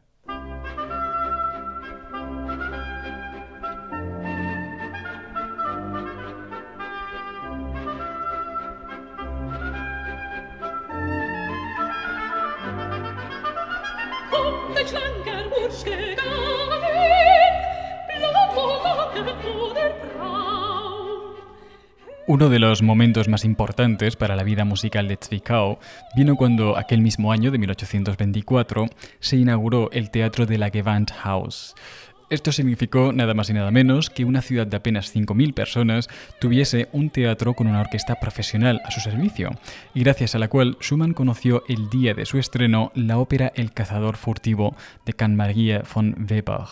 Uno 22.29 22.48
de 22.50 22.59
los 22.59 22.83
momentos 22.83 23.27
más 23.27 23.43
importantes 23.43 24.15
para 24.15 24.36
la 24.36 24.43
vida 24.43 24.63
musical 24.63 25.07
de 25.07 25.17
Zwickau 25.19 25.79
vino 26.15 26.36
cuando 26.36 26.77
aquel 26.77 27.01
mismo 27.01 27.31
año 27.31 27.50
de 27.50 27.57
1824 27.57 28.86
se 29.19 29.38
inauguró 29.38 29.89
el 29.91 30.12
teatro 30.12 30.45
de 30.45 30.59
la 30.59 30.69
Gewandhaus, 30.69 31.74
esto 32.29 32.51
significó 32.51 33.13
nada 33.13 33.33
más 33.33 33.50
y 33.50 33.53
nada 33.53 33.71
menos 33.71 34.09
que 34.09 34.25
una 34.25 34.41
ciudad 34.41 34.67
de 34.67 34.77
apenas 34.77 35.15
5.000 35.15 35.53
personas 35.53 36.09
tuviese 36.39 36.88
un 36.91 37.09
teatro 37.09 37.53
con 37.53 37.67
una 37.67 37.81
orquesta 37.81 38.15
profesional 38.19 38.81
a 38.86 38.91
su 38.91 39.00
servicio, 39.00 39.51
y 39.93 40.01
gracias 40.01 40.36
a 40.36 40.39
la 40.39 40.48
cual 40.48 40.77
Schumann 40.81 41.13
conoció 41.13 41.63
el 41.67 41.89
día 41.89 42.13
de 42.13 42.25
su 42.25 42.38
estreno 42.38 42.91
la 42.95 43.17
ópera 43.17 43.51
El 43.55 43.71
cazador 43.71 44.17
furtivo 44.17 44.75
de 45.05 45.13
Maria 45.27 45.83
von 45.93 46.15
Weber. 46.29 46.67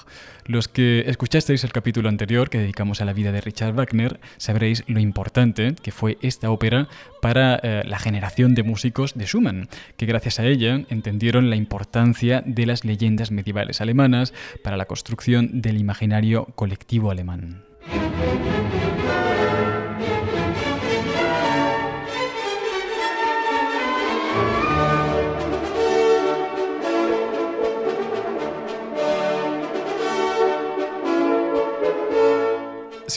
Los 0.45 0.69
que 0.69 1.03
escuchasteis 1.07 1.65
el 1.65 1.73
capítulo 1.73 2.07
anterior 2.07 2.49
que 2.49 2.57
dedicamos 2.57 3.01
a 3.01 3.05
la 3.05 3.11
vida 3.11 3.33
de 3.33 3.41
Richard 3.41 3.73
Wagner 3.73 4.19
sabréis 4.37 4.83
lo 4.87 5.01
importante 5.01 5.75
que 5.81 5.91
fue 5.91 6.17
esta 6.21 6.49
ópera 6.51 6.87
para 7.21 7.59
eh, 7.61 7.83
la 7.85 7.99
generación 7.99 8.55
de 8.55 8.63
músicos 8.63 9.13
de 9.15 9.25
Schumann, 9.25 9.67
que 9.97 10.05
gracias 10.05 10.39
a 10.39 10.45
ella 10.45 10.85
entendieron 10.89 11.49
la 11.49 11.57
importancia 11.57 12.41
de 12.45 12.65
las 12.65 12.85
leyendas 12.85 13.31
medievales 13.31 13.81
alemanas 13.81 14.33
para 14.63 14.77
la 14.77 14.85
construcción 14.85 15.46
del 15.51 15.77
imaginario 15.77 16.45
colectivo 16.55 17.11
alemán. 17.11 17.63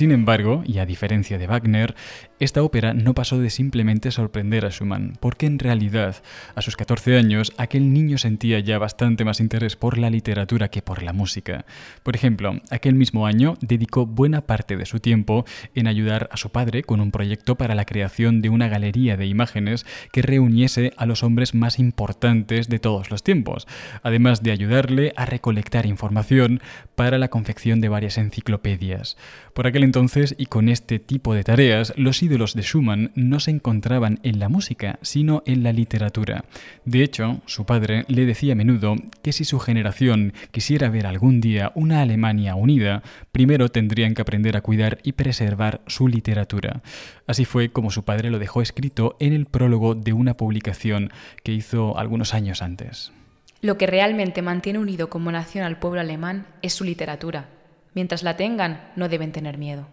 Sin 0.00 0.12
embargo, 0.12 0.62
y 0.64 0.78
a 0.78 0.87
diferencia 0.87 1.37
de 1.37 1.47
Wagner, 1.47 1.95
esta 2.38 2.62
ópera 2.62 2.95
no 2.95 3.12
pasó 3.12 3.38
de 3.38 3.50
simplemente 3.50 4.11
sorprender 4.11 4.64
a 4.64 4.71
Schumann, 4.71 5.19
porque 5.21 5.45
en 5.45 5.59
realidad, 5.59 6.23
a 6.54 6.62
sus 6.62 6.75
14 6.75 7.19
años, 7.19 7.52
aquel 7.59 7.92
niño 7.92 8.16
sentía 8.16 8.61
ya 8.61 8.78
bastante 8.78 9.26
más 9.26 9.40
interés 9.40 9.76
por 9.76 9.99
la 9.99 10.09
literatura 10.09 10.69
que 10.71 10.80
por 10.80 11.02
la 11.02 11.12
música. 11.12 11.66
Por 12.02 12.16
ejemplo, 12.16 12.62
aquel 12.71 12.95
mismo 12.95 13.26
año 13.26 13.59
dedicó 13.61 14.07
buena 14.07 14.47
parte 14.47 14.78
de 14.78 14.87
su 14.87 15.00
tiempo 15.00 15.45
en 15.75 15.87
ayudar 15.87 16.30
a 16.33 16.38
su 16.38 16.49
padre 16.49 16.83
con 16.83 17.02
un 17.02 17.11
proyecto 17.11 17.57
para 17.57 17.75
la 17.75 17.85
creación 17.85 18.40
de 18.40 18.49
una 18.49 18.69
galería 18.69 19.19
de 19.19 19.26
imágenes 19.26 19.85
que 20.14 20.23
reuniese 20.23 20.95
a 20.97 21.04
los 21.04 21.23
hombres 21.23 21.54
más 21.54 21.78
importantes 21.78 22.71
de 22.71 22.78
todos 22.78 23.11
los 23.11 23.23
tiempos, 23.23 23.69
además 24.02 24.42
de 24.42 24.52
ayudarle 24.52 25.12
a 25.16 25.26
recolectar 25.26 25.85
información 25.85 26.62
para 26.95 27.19
la 27.19 27.28
confección 27.28 27.83
de 27.83 27.90
varias 27.90 28.16
enciclopedias. 28.16 29.19
Por 29.52 29.66
aquel 29.66 29.89
entonces, 29.90 30.37
y 30.38 30.47
con 30.47 30.68
este 30.68 31.00
tipo 31.00 31.35
de 31.35 31.42
tareas, 31.42 31.92
los 31.97 32.23
ídolos 32.23 32.54
de 32.54 32.62
Schumann 32.62 33.11
no 33.16 33.40
se 33.40 33.50
encontraban 33.50 34.20
en 34.23 34.38
la 34.38 34.49
música, 34.49 35.00
sino 35.02 35.42
en 35.47 35.64
la 35.64 35.73
literatura. 35.73 36.44
De 36.85 37.02
hecho, 37.02 37.40
su 37.47 37.66
padre 37.66 38.04
le 38.06 38.25
decía 38.25 38.52
a 38.52 38.54
menudo 38.54 38.94
que 39.20 39.32
si 39.32 39.44
su 39.44 39.59
generación 39.59 40.32
quisiera 40.52 40.90
ver 40.90 41.09
algún 41.09 41.40
día 41.40 41.73
una 41.75 42.02
Alemania 42.02 42.54
unida, 42.54 43.02
primero 43.32 43.68
tendrían 43.68 44.14
que 44.14 44.23
aprender 44.23 44.56
a 44.56 44.61
cuidar 44.61 45.00
y 45.02 45.11
preservar 45.11 45.80
su 45.88 46.06
literatura. 46.06 46.82
Así 47.26 47.44
fue 47.44 47.70
como 47.70 47.90
su 47.90 48.04
padre 48.04 48.30
lo 48.30 48.38
dejó 48.38 48.62
escrito 48.62 49.16
en 49.18 49.32
el 49.32 49.47
prólogo 49.47 49.97
de 49.97 50.12
una 50.12 50.37
publicación 50.37 51.11
que 51.42 51.50
hizo 51.50 51.99
algunos 51.99 52.32
años 52.32 52.62
antes. 52.62 53.11
Lo 53.61 53.76
que 53.76 53.88
realmente 53.88 54.40
mantiene 54.40 54.78
unido 54.78 55.11
como 55.11 55.32
nación 55.32 55.64
al 55.64 55.80
pueblo 55.80 56.00
alemán 56.00 56.47
es 56.62 56.75
su 56.75 56.85
literatura. 56.85 57.49
Mientras 57.94 58.23
la 58.23 58.37
tengan, 58.37 58.92
no 58.97 59.09
deben 59.09 59.32
tener 59.32 59.59
miedo. 59.59 59.88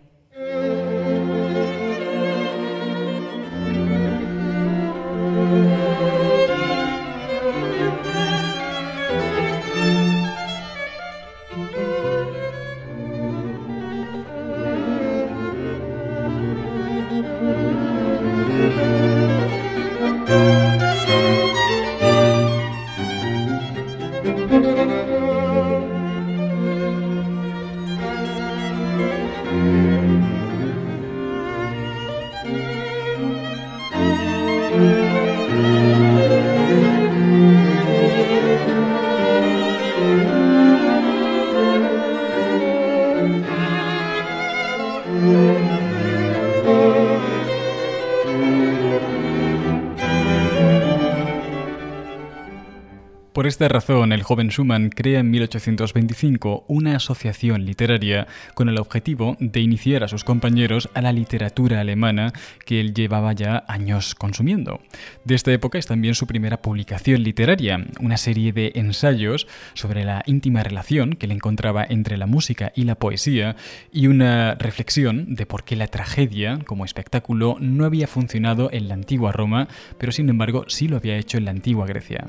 Esta 53.58 53.70
razón, 53.70 54.12
el 54.12 54.22
joven 54.22 54.50
Schumann 54.50 54.92
crea 54.92 55.20
en 55.20 55.32
1825 55.32 56.66
una 56.68 56.98
asociación 56.98 57.66
literaria 57.66 58.28
con 58.54 58.70
el 58.70 58.78
objetivo 58.78 59.36
de 59.40 59.62
iniciar 59.62 60.04
a 60.04 60.08
sus 60.08 60.24
compañeros 60.24 60.90
a 60.94 61.02
la 61.02 61.12
literatura 61.12 61.82
alemana 61.82 62.34
que 62.68 62.80
él 62.80 62.94
llevaba 62.94 63.34
ya 63.34 63.66
años 63.68 64.14
consumiendo. 64.14 64.80
De 65.24 65.34
esta 65.34 65.52
época 65.52 65.80
es 65.80 65.88
también 65.88 66.14
su 66.14 66.28
primera 66.28 66.62
publicación 66.62 67.24
literaria, 67.24 67.84
una 68.00 68.18
serie 68.18 68.54
de 68.54 68.74
ensayos 68.76 69.48
sobre 69.74 70.06
la 70.06 70.22
íntima 70.28 70.62
relación 70.62 71.16
que 71.16 71.26
le 71.26 71.34
encontraba 71.34 71.84
entre 71.84 72.18
la 72.18 72.28
música 72.28 72.72
y 72.76 72.84
la 72.84 72.94
poesía 72.94 73.56
y 73.92 74.06
una 74.06 74.54
reflexión 74.54 75.34
de 75.34 75.48
por 75.48 75.64
qué 75.64 75.76
la 75.76 75.88
tragedia 75.88 76.60
como 76.68 76.86
espectáculo 76.86 77.58
no 77.60 77.86
había 77.86 78.06
funcionado 78.06 78.70
en 78.72 78.88
la 78.88 78.94
antigua 78.94 79.32
Roma, 79.32 79.68
pero 79.98 80.12
sin 80.12 80.30
embargo 80.30 80.66
sí 80.68 80.88
lo 80.88 80.98
había 80.98 81.18
hecho 81.18 81.40
en 81.40 81.46
la 81.46 81.52
antigua 81.52 81.88
Grecia. 81.88 82.28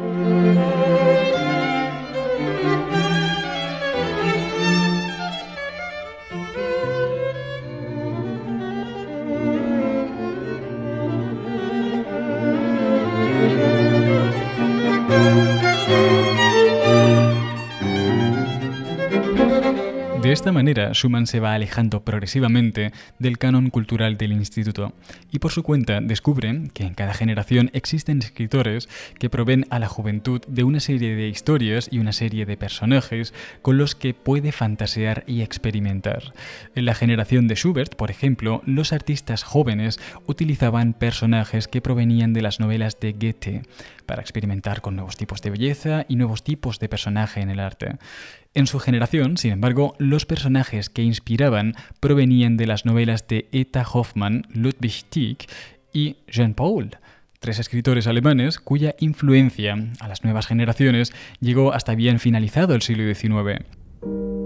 Música 0.00 1.27
De 20.28 20.34
esta 20.34 20.52
manera, 20.52 20.92
Schumann 20.92 21.26
se 21.26 21.40
va 21.40 21.54
alejando 21.54 22.04
progresivamente 22.04 22.92
del 23.18 23.38
canon 23.38 23.70
cultural 23.70 24.18
del 24.18 24.32
instituto 24.32 24.92
y 25.32 25.38
por 25.38 25.52
su 25.52 25.62
cuenta 25.62 26.02
descubre 26.02 26.64
que 26.74 26.84
en 26.84 26.92
cada 26.92 27.14
generación 27.14 27.70
existen 27.72 28.18
escritores 28.18 28.90
que 29.18 29.30
proveen 29.30 29.64
a 29.70 29.78
la 29.78 29.88
juventud 29.88 30.42
de 30.46 30.64
una 30.64 30.80
serie 30.80 31.16
de 31.16 31.28
historias 31.28 31.88
y 31.90 31.98
una 31.98 32.12
serie 32.12 32.44
de 32.44 32.58
personajes 32.58 33.32
con 33.62 33.78
los 33.78 33.94
que 33.94 34.12
puede 34.12 34.52
fantasear 34.52 35.24
y 35.26 35.40
experimentar. 35.40 36.34
En 36.74 36.84
la 36.84 36.94
generación 36.94 37.48
de 37.48 37.54
Schubert, 37.54 37.94
por 37.94 38.10
ejemplo, 38.10 38.60
los 38.66 38.92
artistas 38.92 39.44
jóvenes 39.44 39.98
utilizaban 40.26 40.92
personajes 40.92 41.68
que 41.68 41.80
provenían 41.80 42.34
de 42.34 42.42
las 42.42 42.60
novelas 42.60 43.00
de 43.00 43.12
Goethe 43.12 43.62
para 44.08 44.22
experimentar 44.22 44.80
con 44.80 44.96
nuevos 44.96 45.16
tipos 45.16 45.42
de 45.42 45.50
belleza 45.50 46.04
y 46.08 46.16
nuevos 46.16 46.42
tipos 46.42 46.80
de 46.80 46.88
personaje 46.88 47.40
en 47.40 47.50
el 47.50 47.60
arte. 47.60 47.98
En 48.54 48.66
su 48.66 48.80
generación, 48.80 49.36
sin 49.36 49.52
embargo, 49.52 49.94
los 49.98 50.26
personajes 50.26 50.90
que 50.90 51.02
inspiraban 51.02 51.74
provenían 52.00 52.56
de 52.56 52.66
las 52.66 52.86
novelas 52.86 53.28
de 53.28 53.48
Eta 53.52 53.86
Hoffmann, 53.92 54.46
Ludwig 54.52 55.04
Tieck 55.10 55.48
y 55.92 56.16
Jean 56.26 56.54
Paul, 56.54 56.96
tres 57.38 57.58
escritores 57.58 58.06
alemanes 58.06 58.58
cuya 58.58 58.96
influencia 58.98 59.76
a 60.00 60.08
las 60.08 60.24
nuevas 60.24 60.46
generaciones 60.46 61.12
llegó 61.40 61.72
hasta 61.72 61.94
bien 61.94 62.18
finalizado 62.18 62.74
el 62.74 62.82
siglo 62.82 63.14
XIX. 63.14 64.37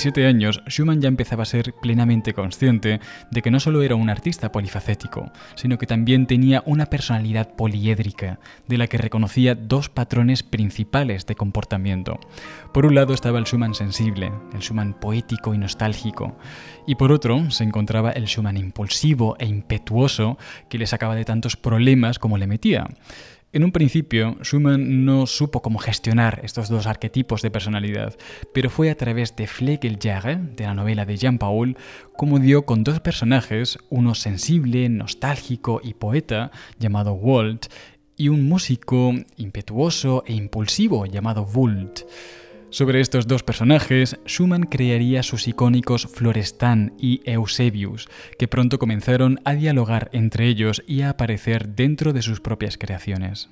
17 0.00 0.26
años, 0.26 0.62
Schumann 0.66 1.02
ya 1.02 1.08
empezaba 1.08 1.42
a 1.42 1.46
ser 1.46 1.74
plenamente 1.74 2.32
consciente 2.32 3.00
de 3.30 3.42
que 3.42 3.50
no 3.50 3.60
solo 3.60 3.82
era 3.82 3.96
un 3.96 4.08
artista 4.08 4.50
polifacético, 4.50 5.30
sino 5.56 5.76
que 5.76 5.86
también 5.86 6.26
tenía 6.26 6.62
una 6.64 6.86
personalidad 6.86 7.54
poliédrica, 7.54 8.38
de 8.66 8.78
la 8.78 8.86
que 8.86 8.96
reconocía 8.96 9.54
dos 9.54 9.90
patrones 9.90 10.42
principales 10.42 11.26
de 11.26 11.34
comportamiento. 11.34 12.18
Por 12.72 12.86
un 12.86 12.94
lado 12.94 13.12
estaba 13.12 13.38
el 13.38 13.44
Schumann 13.44 13.74
sensible, 13.74 14.32
el 14.54 14.60
Schumann 14.60 14.94
poético 14.98 15.52
y 15.52 15.58
nostálgico, 15.58 16.34
y 16.86 16.94
por 16.94 17.12
otro 17.12 17.50
se 17.50 17.64
encontraba 17.64 18.10
el 18.10 18.24
Schumann 18.24 18.56
impulsivo 18.56 19.36
e 19.38 19.44
impetuoso 19.44 20.38
que 20.70 20.78
le 20.78 20.86
sacaba 20.86 21.14
de 21.14 21.26
tantos 21.26 21.58
problemas 21.58 22.18
como 22.18 22.38
le 22.38 22.46
metía. 22.46 22.86
En 23.52 23.64
un 23.64 23.72
principio, 23.72 24.36
Schumann 24.44 25.04
no 25.04 25.26
supo 25.26 25.60
cómo 25.60 25.80
gestionar 25.80 26.40
estos 26.44 26.68
dos 26.68 26.86
arquetipos 26.86 27.42
de 27.42 27.50
personalidad, 27.50 28.16
pero 28.54 28.70
fue 28.70 28.90
a 28.90 28.94
través 28.94 29.34
de 29.34 29.48
Flegeljahre, 29.48 30.36
de 30.36 30.64
la 30.64 30.74
novela 30.74 31.04
de 31.04 31.16
Jean 31.16 31.36
Paul, 31.36 31.76
como 32.16 32.38
dio 32.38 32.64
con 32.64 32.84
dos 32.84 33.00
personajes, 33.00 33.78
uno 33.88 34.14
sensible, 34.14 34.88
nostálgico 34.88 35.80
y 35.82 35.94
poeta, 35.94 36.52
llamado 36.78 37.14
Walt, 37.14 37.66
y 38.16 38.28
un 38.28 38.48
músico 38.48 39.14
impetuoso 39.36 40.22
e 40.26 40.34
impulsivo, 40.34 41.06
llamado 41.06 41.42
Wult. 41.42 42.02
Sobre 42.70 43.00
estos 43.00 43.26
dos 43.26 43.42
personajes, 43.42 44.16
Schumann 44.26 44.62
crearía 44.62 45.24
sus 45.24 45.48
icónicos 45.48 46.06
Florestan 46.06 46.94
y 46.98 47.20
Eusebius, 47.24 48.08
que 48.38 48.46
pronto 48.46 48.78
comenzaron 48.78 49.40
a 49.44 49.54
dialogar 49.54 50.08
entre 50.12 50.46
ellos 50.46 50.84
y 50.86 51.02
a 51.02 51.10
aparecer 51.10 51.70
dentro 51.70 52.12
de 52.12 52.22
sus 52.22 52.40
propias 52.40 52.78
creaciones. 52.78 53.50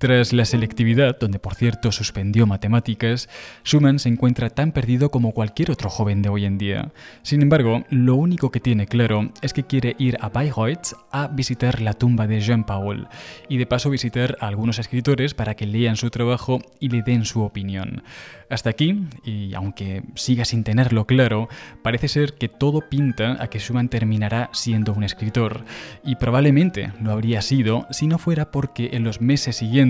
Tras 0.00 0.32
la 0.32 0.46
selectividad, 0.46 1.18
donde 1.18 1.38
por 1.38 1.54
cierto 1.54 1.92
suspendió 1.92 2.46
matemáticas, 2.46 3.28
Schumann 3.66 3.98
se 3.98 4.08
encuentra 4.08 4.48
tan 4.48 4.72
perdido 4.72 5.10
como 5.10 5.32
cualquier 5.32 5.70
otro 5.70 5.90
joven 5.90 6.22
de 6.22 6.30
hoy 6.30 6.46
en 6.46 6.56
día. 6.56 6.90
Sin 7.20 7.42
embargo, 7.42 7.84
lo 7.90 8.14
único 8.14 8.50
que 8.50 8.60
tiene 8.60 8.86
claro 8.86 9.30
es 9.42 9.52
que 9.52 9.64
quiere 9.64 9.96
ir 9.98 10.16
a 10.22 10.30
Bayreuth 10.30 10.94
a 11.12 11.28
visitar 11.28 11.82
la 11.82 11.92
tumba 11.92 12.26
de 12.26 12.40
Jean 12.40 12.64
Paul 12.64 13.08
y 13.50 13.58
de 13.58 13.66
paso 13.66 13.90
visitar 13.90 14.38
a 14.40 14.46
algunos 14.46 14.78
escritores 14.78 15.34
para 15.34 15.54
que 15.54 15.66
lean 15.66 15.96
su 15.96 16.08
trabajo 16.08 16.62
y 16.80 16.88
le 16.88 17.02
den 17.02 17.26
su 17.26 17.42
opinión. 17.42 18.02
Hasta 18.48 18.70
aquí, 18.70 19.04
y 19.22 19.52
aunque 19.54 20.02
siga 20.14 20.46
sin 20.46 20.64
tenerlo 20.64 21.04
claro, 21.04 21.48
parece 21.82 22.08
ser 22.08 22.34
que 22.34 22.48
todo 22.48 22.88
pinta 22.88 23.36
a 23.38 23.48
que 23.48 23.60
Schumann 23.60 23.90
terminará 23.90 24.48
siendo 24.54 24.92
un 24.94 25.04
escritor, 25.04 25.62
y 26.04 26.16
probablemente 26.16 26.90
lo 27.00 27.12
habría 27.12 27.42
sido 27.42 27.86
si 27.90 28.06
no 28.06 28.18
fuera 28.18 28.50
porque 28.50 28.90
en 28.94 29.04
los 29.04 29.20
meses 29.20 29.56
siguientes 29.56 29.89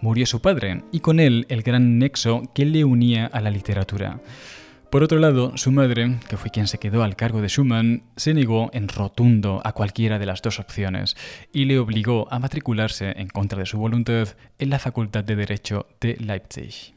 murió 0.00 0.26
su 0.26 0.40
padre, 0.40 0.82
y 0.92 1.00
con 1.00 1.20
él 1.20 1.46
el 1.48 1.62
gran 1.62 1.98
nexo 1.98 2.42
que 2.54 2.64
le 2.64 2.84
unía 2.84 3.26
a 3.26 3.40
la 3.40 3.50
literatura. 3.50 4.20
Por 4.90 5.02
otro 5.02 5.18
lado, 5.18 5.56
su 5.56 5.72
madre, 5.72 6.18
que 6.28 6.36
fue 6.36 6.50
quien 6.50 6.68
se 6.68 6.78
quedó 6.78 7.02
al 7.02 7.16
cargo 7.16 7.40
de 7.40 7.48
Schumann, 7.48 8.04
se 8.14 8.32
negó 8.32 8.70
en 8.72 8.86
rotundo 8.86 9.60
a 9.64 9.72
cualquiera 9.72 10.20
de 10.20 10.26
las 10.26 10.40
dos 10.40 10.60
opciones 10.60 11.16
y 11.52 11.64
le 11.64 11.80
obligó 11.80 12.32
a 12.32 12.38
matricularse 12.38 13.12
en 13.16 13.26
contra 13.26 13.58
de 13.58 13.66
su 13.66 13.76
voluntad 13.76 14.28
en 14.58 14.70
la 14.70 14.78
Facultad 14.78 15.24
de 15.24 15.34
Derecho 15.34 15.88
de 16.00 16.16
Leipzig. 16.18 16.94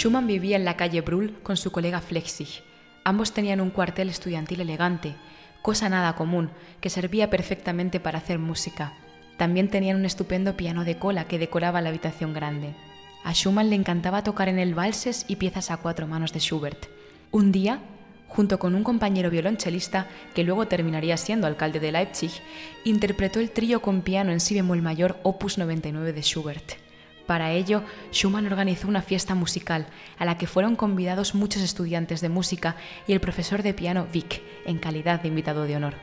Schumann 0.00 0.26
vivía 0.26 0.56
en 0.56 0.64
la 0.64 0.78
calle 0.78 1.02
Brühl 1.02 1.34
con 1.42 1.58
su 1.58 1.72
colega 1.72 2.00
Flexig. 2.00 2.62
Ambos 3.04 3.34
tenían 3.34 3.60
un 3.60 3.68
cuartel 3.68 4.08
estudiantil 4.08 4.62
elegante, 4.62 5.14
cosa 5.60 5.90
nada 5.90 6.14
común, 6.14 6.48
que 6.80 6.88
servía 6.88 7.28
perfectamente 7.28 8.00
para 8.00 8.16
hacer 8.16 8.38
música. 8.38 8.94
También 9.36 9.68
tenían 9.68 9.98
un 9.98 10.06
estupendo 10.06 10.56
piano 10.56 10.84
de 10.84 10.96
cola 10.96 11.26
que 11.26 11.38
decoraba 11.38 11.82
la 11.82 11.90
habitación 11.90 12.32
grande. 12.32 12.74
A 13.24 13.34
Schumann 13.34 13.68
le 13.68 13.76
encantaba 13.76 14.24
tocar 14.24 14.48
en 14.48 14.58
el 14.58 14.74
valses 14.74 15.26
y 15.28 15.36
piezas 15.36 15.70
a 15.70 15.76
cuatro 15.76 16.06
manos 16.06 16.32
de 16.32 16.40
Schubert. 16.40 16.86
Un 17.30 17.52
día, 17.52 17.80
junto 18.26 18.58
con 18.58 18.74
un 18.74 18.84
compañero 18.84 19.28
violonchelista 19.28 20.06
que 20.34 20.44
luego 20.44 20.66
terminaría 20.66 21.18
siendo 21.18 21.46
alcalde 21.46 21.78
de 21.78 21.92
Leipzig, 21.92 22.32
interpretó 22.84 23.38
el 23.38 23.50
trío 23.50 23.82
con 23.82 24.00
piano 24.00 24.32
en 24.32 24.40
si 24.40 24.54
bemol 24.54 24.80
mayor 24.80 25.18
opus 25.24 25.58
99 25.58 26.14
de 26.14 26.22
Schubert. 26.22 26.89
Para 27.30 27.52
ello, 27.52 27.84
Schumann 28.10 28.48
organizó 28.48 28.88
una 28.88 29.02
fiesta 29.02 29.36
musical 29.36 29.86
a 30.18 30.24
la 30.24 30.36
que 30.36 30.48
fueron 30.48 30.74
convidados 30.74 31.36
muchos 31.36 31.62
estudiantes 31.62 32.20
de 32.20 32.28
música 32.28 32.74
y 33.06 33.12
el 33.12 33.20
profesor 33.20 33.62
de 33.62 33.72
piano 33.72 34.08
Vic, 34.12 34.42
en 34.66 34.78
calidad 34.78 35.22
de 35.22 35.28
invitado 35.28 35.62
de 35.62 35.76
honor. 35.76 35.94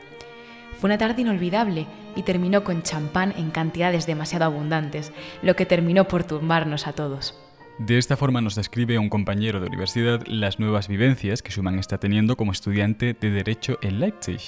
Fue 0.78 0.88
una 0.88 0.96
tarde 0.96 1.20
inolvidable 1.20 1.86
y 2.16 2.22
terminó 2.22 2.64
con 2.64 2.82
champán 2.82 3.34
en 3.36 3.50
cantidades 3.50 4.06
demasiado 4.06 4.46
abundantes, 4.46 5.12
lo 5.42 5.54
que 5.54 5.66
terminó 5.66 6.08
por 6.08 6.24
tumbarnos 6.24 6.86
a 6.86 6.94
todos. 6.94 7.38
De 7.78 7.96
esta 7.96 8.16
forma 8.16 8.40
nos 8.40 8.56
describe 8.56 8.98
un 8.98 9.08
compañero 9.08 9.60
de 9.60 9.68
universidad 9.68 10.26
las 10.26 10.58
nuevas 10.58 10.88
vivencias 10.88 11.42
que 11.42 11.52
Schumann 11.52 11.78
está 11.78 11.98
teniendo 11.98 12.36
como 12.36 12.50
estudiante 12.50 13.14
de 13.14 13.30
Derecho 13.30 13.78
en 13.82 14.00
Leipzig. 14.00 14.40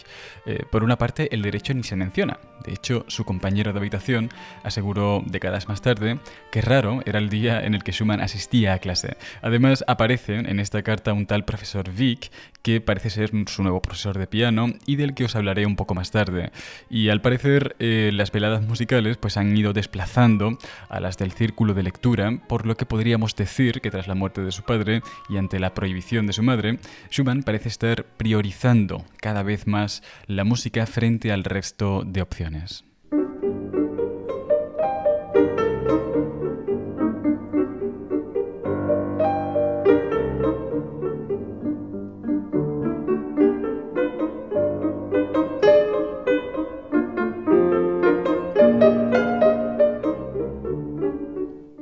Eh, 0.47 0.65
por 0.69 0.83
una 0.83 0.99
parte, 0.99 1.33
el 1.33 1.43
derecho 1.43 1.73
ni 1.73 1.85
se 1.85 1.95
menciona. 1.95 2.41
De 2.67 2.73
hecho, 2.73 3.05
su 3.07 3.25
compañero 3.25 3.73
de 3.73 3.79
habitación 3.79 4.31
aseguró 4.65 5.23
décadas 5.25 5.69
más 5.69 5.81
tarde 5.81 6.19
que 6.51 6.61
raro 6.61 7.03
era 7.07 7.21
el 7.21 7.31
día 7.31 7.65
en 7.65 7.75
el 7.75 7.85
que 7.85 7.93
Schumann 7.93 8.21
asistía 8.21 8.75
a 8.75 8.79
clase. 8.81 9.17
Además, 9.43 9.85
aparece 9.87 10.35
en 10.35 10.59
esta 10.59 10.83
carta 10.83 11.13
un 11.13 11.27
tal 11.27 11.45
profesor 11.45 11.89
Vick, 11.89 12.33
que 12.63 12.81
parece 12.81 13.11
ser 13.11 13.31
su 13.47 13.63
nuevo 13.63 13.81
profesor 13.81 14.19
de 14.19 14.27
piano 14.27 14.67
y 14.87 14.97
del 14.97 15.15
que 15.15 15.25
os 15.25 15.37
hablaré 15.37 15.67
un 15.67 15.77
poco 15.77 15.95
más 15.95 16.11
tarde. 16.11 16.51
Y 16.91 17.11
al 17.11 17.21
parecer, 17.21 17.77
eh, 17.79 18.11
las 18.13 18.33
veladas 18.33 18.67
musicales 18.67 19.19
pues, 19.19 19.37
han 19.37 19.57
ido 19.57 19.73
desplazando 19.73 20.59
a 20.89 20.99
las 20.99 21.17
del 21.17 21.31
círculo 21.31 21.75
de 21.75 21.85
lectura, 21.85 22.39
por 22.49 22.67
lo 22.67 22.77
que 22.77 22.87
podríamos 22.87 23.20
decir 23.37 23.81
que 23.81 23.91
tras 23.91 24.09
la 24.09 24.15
muerte 24.15 24.43
de 24.43 24.53
su 24.53 24.63
padre 24.63 25.03
y 25.29 25.37
ante 25.37 25.61
la 25.61 25.75
prohibición 25.75 26.27
de 26.27 26.33
su 26.33 26.43
madre, 26.43 26.79
Schumann 27.11 27.43
parece 27.43 27.69
estar 27.69 28.05
priorizando 28.05 29.05
cada 29.19 29.43
vez 29.43 29.67
más 29.67 30.03
la 30.27 30.45
música 30.45 30.87
frente 30.87 31.33
al 31.33 31.45
resto 31.45 32.03
de 32.05 32.23
opciones. 32.23 32.90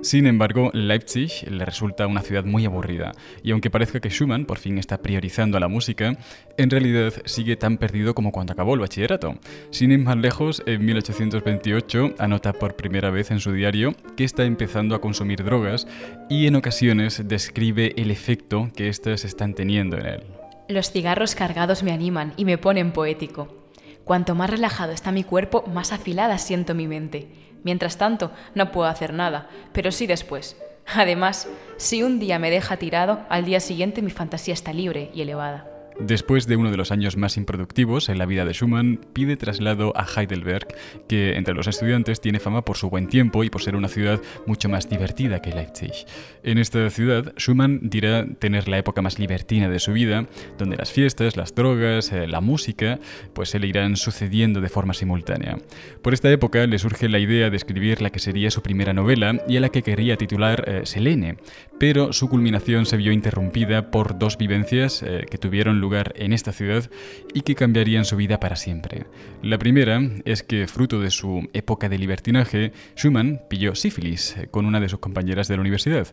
Sin 0.08 0.26
embargo, 0.26 0.70
Leipzig 0.72 1.50
le 1.50 1.66
resulta 1.66 2.06
una 2.06 2.22
ciudad 2.22 2.42
muy 2.42 2.64
aburrida, 2.64 3.12
y 3.42 3.50
aunque 3.50 3.68
parezca 3.68 4.00
que 4.00 4.08
Schumann 4.08 4.46
por 4.46 4.56
fin 4.56 4.78
está 4.78 5.02
priorizando 5.02 5.58
a 5.58 5.60
la 5.60 5.68
música, 5.68 6.16
en 6.56 6.70
realidad 6.70 7.12
sigue 7.26 7.56
tan 7.56 7.76
perdido 7.76 8.14
como 8.14 8.32
cuando 8.32 8.54
acabó 8.54 8.72
el 8.72 8.80
bachillerato. 8.80 9.34
Sin 9.70 9.92
ir 9.92 9.98
más 9.98 10.16
lejos, 10.16 10.62
en 10.64 10.82
1828 10.86 12.14
anota 12.18 12.54
por 12.54 12.74
primera 12.74 13.10
vez 13.10 13.30
en 13.30 13.40
su 13.40 13.52
diario 13.52 13.94
que 14.16 14.24
está 14.24 14.44
empezando 14.44 14.94
a 14.94 15.02
consumir 15.02 15.44
drogas 15.44 15.86
y 16.30 16.46
en 16.46 16.56
ocasiones 16.56 17.28
describe 17.28 17.92
el 17.98 18.10
efecto 18.10 18.70
que 18.74 18.88
éstas 18.88 19.26
están 19.26 19.52
teniendo 19.52 19.98
en 19.98 20.06
él. 20.06 20.22
Los 20.68 20.90
cigarros 20.90 21.34
cargados 21.34 21.82
me 21.82 21.92
animan 21.92 22.32
y 22.38 22.46
me 22.46 22.56
ponen 22.56 22.92
poético. 22.92 23.58
Cuanto 24.04 24.34
más 24.34 24.48
relajado 24.48 24.92
está 24.92 25.12
mi 25.12 25.22
cuerpo, 25.22 25.64
más 25.66 25.92
afilada 25.92 26.38
siento 26.38 26.74
mi 26.74 26.88
mente. 26.88 27.28
Mientras 27.62 27.98
tanto, 27.98 28.32
no 28.54 28.72
puedo 28.72 28.88
hacer 28.88 29.12
nada, 29.12 29.48
pero 29.72 29.92
sí 29.92 30.06
después. 30.06 30.56
Además, 30.86 31.48
si 31.76 32.02
un 32.02 32.18
día 32.18 32.38
me 32.38 32.50
deja 32.50 32.76
tirado, 32.78 33.20
al 33.28 33.44
día 33.44 33.60
siguiente 33.60 34.02
mi 34.02 34.10
fantasía 34.10 34.54
está 34.54 34.72
libre 34.72 35.10
y 35.14 35.20
elevada. 35.20 35.77
Después 36.00 36.46
de 36.46 36.54
uno 36.54 36.70
de 36.70 36.76
los 36.76 36.92
años 36.92 37.16
más 37.16 37.36
improductivos 37.36 38.08
en 38.08 38.18
la 38.18 38.26
vida 38.26 38.44
de 38.44 38.52
Schumann, 38.52 39.00
pide 39.12 39.36
traslado 39.36 39.92
a 39.96 40.06
Heidelberg, 40.06 40.68
que 41.08 41.34
entre 41.34 41.54
los 41.54 41.66
estudiantes 41.66 42.20
tiene 42.20 42.38
fama 42.38 42.64
por 42.64 42.76
su 42.76 42.88
buen 42.88 43.08
tiempo 43.08 43.42
y 43.42 43.50
por 43.50 43.62
ser 43.62 43.74
una 43.74 43.88
ciudad 43.88 44.20
mucho 44.46 44.68
más 44.68 44.88
divertida 44.88 45.42
que 45.42 45.50
Leipzig. 45.50 46.06
En 46.44 46.58
esta 46.58 46.88
ciudad, 46.90 47.34
Schumann 47.36 47.80
dirá 47.82 48.24
tener 48.38 48.68
la 48.68 48.78
época 48.78 49.02
más 49.02 49.18
libertina 49.18 49.68
de 49.68 49.80
su 49.80 49.92
vida, 49.92 50.26
donde 50.56 50.76
las 50.76 50.92
fiestas, 50.92 51.36
las 51.36 51.52
drogas, 51.56 52.12
eh, 52.12 52.28
la 52.28 52.40
música, 52.40 53.00
pues 53.32 53.50
se 53.50 53.58
le 53.58 53.66
irán 53.66 53.96
sucediendo 53.96 54.60
de 54.60 54.68
forma 54.68 54.94
simultánea. 54.94 55.58
Por 56.00 56.14
esta 56.14 56.30
época 56.30 56.64
le 56.68 56.78
surge 56.78 57.08
la 57.08 57.18
idea 57.18 57.50
de 57.50 57.56
escribir 57.56 58.02
la 58.02 58.10
que 58.10 58.20
sería 58.20 58.52
su 58.52 58.62
primera 58.62 58.92
novela 58.92 59.42
y 59.48 59.56
a 59.56 59.60
la 59.60 59.70
que 59.70 59.82
quería 59.82 60.16
titular 60.16 60.62
eh, 60.68 60.82
Selene, 60.84 61.38
pero 61.80 62.12
su 62.12 62.28
culminación 62.28 62.86
se 62.86 62.96
vio 62.96 63.10
interrumpida 63.10 63.90
por 63.90 64.16
dos 64.16 64.38
vivencias 64.38 65.02
eh, 65.02 65.26
que 65.28 65.38
tuvieron 65.38 65.80
lugar 65.80 65.87
lugar 65.88 66.12
en 66.16 66.34
esta 66.34 66.52
ciudad 66.52 66.90
y 67.32 67.40
que 67.40 67.54
cambiarían 67.54 68.04
su 68.04 68.16
vida 68.16 68.38
para 68.40 68.56
siempre. 68.56 69.06
La 69.42 69.56
primera 69.56 70.02
es 70.26 70.42
que, 70.42 70.66
fruto 70.66 71.00
de 71.00 71.10
su 71.10 71.48
época 71.54 71.88
de 71.88 71.96
libertinaje, 71.96 72.72
Schumann 72.94 73.40
pilló 73.48 73.74
sífilis 73.74 74.36
con 74.50 74.66
una 74.66 74.80
de 74.80 74.90
sus 74.90 74.98
compañeras 74.98 75.48
de 75.48 75.54
la 75.54 75.62
universidad. 75.62 76.08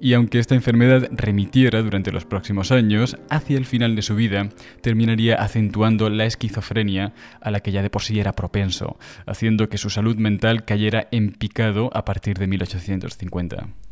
Y 0.00 0.14
aunque 0.14 0.38
esta 0.38 0.54
enfermedad 0.54 1.10
remitiera 1.10 1.82
durante 1.82 2.10
los 2.10 2.24
próximos 2.24 2.72
años, 2.72 3.18
hacia 3.28 3.58
el 3.58 3.66
final 3.66 3.96
de 3.96 4.02
su 4.02 4.14
vida 4.14 4.48
terminaría 4.80 5.34
acentuando 5.34 6.08
la 6.08 6.24
esquizofrenia 6.24 7.12
a 7.42 7.50
la 7.50 7.60
que 7.60 7.72
ya 7.72 7.82
de 7.82 7.90
por 7.90 8.00
sí 8.02 8.18
era 8.18 8.32
propenso, 8.32 8.96
haciendo 9.26 9.68
que 9.68 9.76
su 9.76 9.90
salud 9.90 10.16
mental 10.16 10.64
cayera 10.64 11.08
en 11.10 11.32
picado 11.32 11.90
a 11.92 12.06
partir 12.06 12.38
de 12.38 12.46
1850. 12.46 13.87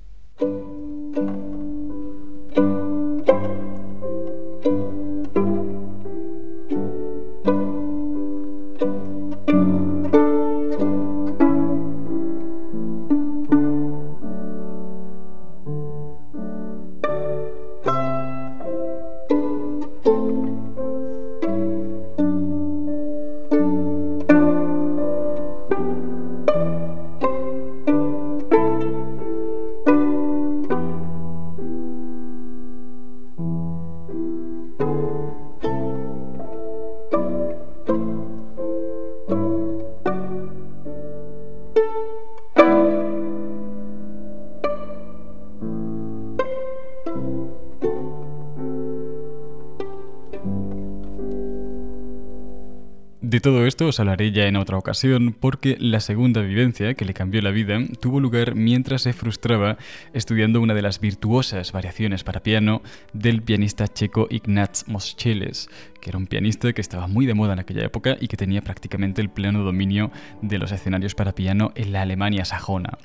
Esto 53.77 53.89
os 53.89 54.01
hablaré 54.01 54.33
ya 54.33 54.47
en 54.47 54.57
otra 54.57 54.79
ocasión 54.79 55.37
porque 55.39 55.77
la 55.79 56.01
segunda 56.01 56.41
vivencia 56.41 56.95
que 56.95 57.05
le 57.05 57.13
cambió 57.13 57.43
la 57.43 57.51
vida 57.51 57.79
tuvo 58.01 58.21
lugar 58.21 58.55
mientras 58.55 59.03
se 59.03 59.13
frustraba 59.13 59.77
estudiando 60.15 60.63
una 60.63 60.73
de 60.73 60.81
las 60.81 60.99
virtuosas 60.99 61.73
variaciones 61.73 62.25
para 62.25 62.43
piano 62.43 62.81
del 63.13 63.43
pianista 63.43 63.87
checo 63.87 64.29
Ignaz 64.31 64.89
Moscheles, 64.89 65.69
que 66.07 66.11
era 66.11 66.19
un 66.19 66.29
pianista 66.29 66.73
que 66.73 66.81
estaba 66.81 67.09
muy 67.09 67.27
de 67.27 67.35
moda 67.35 67.55
en 67.55 67.59
aquella 67.59 67.85
época 67.85 68.17
y 68.21 68.29
que 68.29 68.37
tenía 68.37 68.63
prácticamente 68.63 69.21
el 69.21 69.29
pleno 69.29 69.65
dominio 69.65 70.13
de 70.41 70.57
los 70.59 70.71
escenarios 70.71 71.17
para 71.17 71.35
piano 71.35 71.73
en 71.75 71.91
la 71.91 72.03
Alemania 72.03 72.45
sajona. 72.45 72.97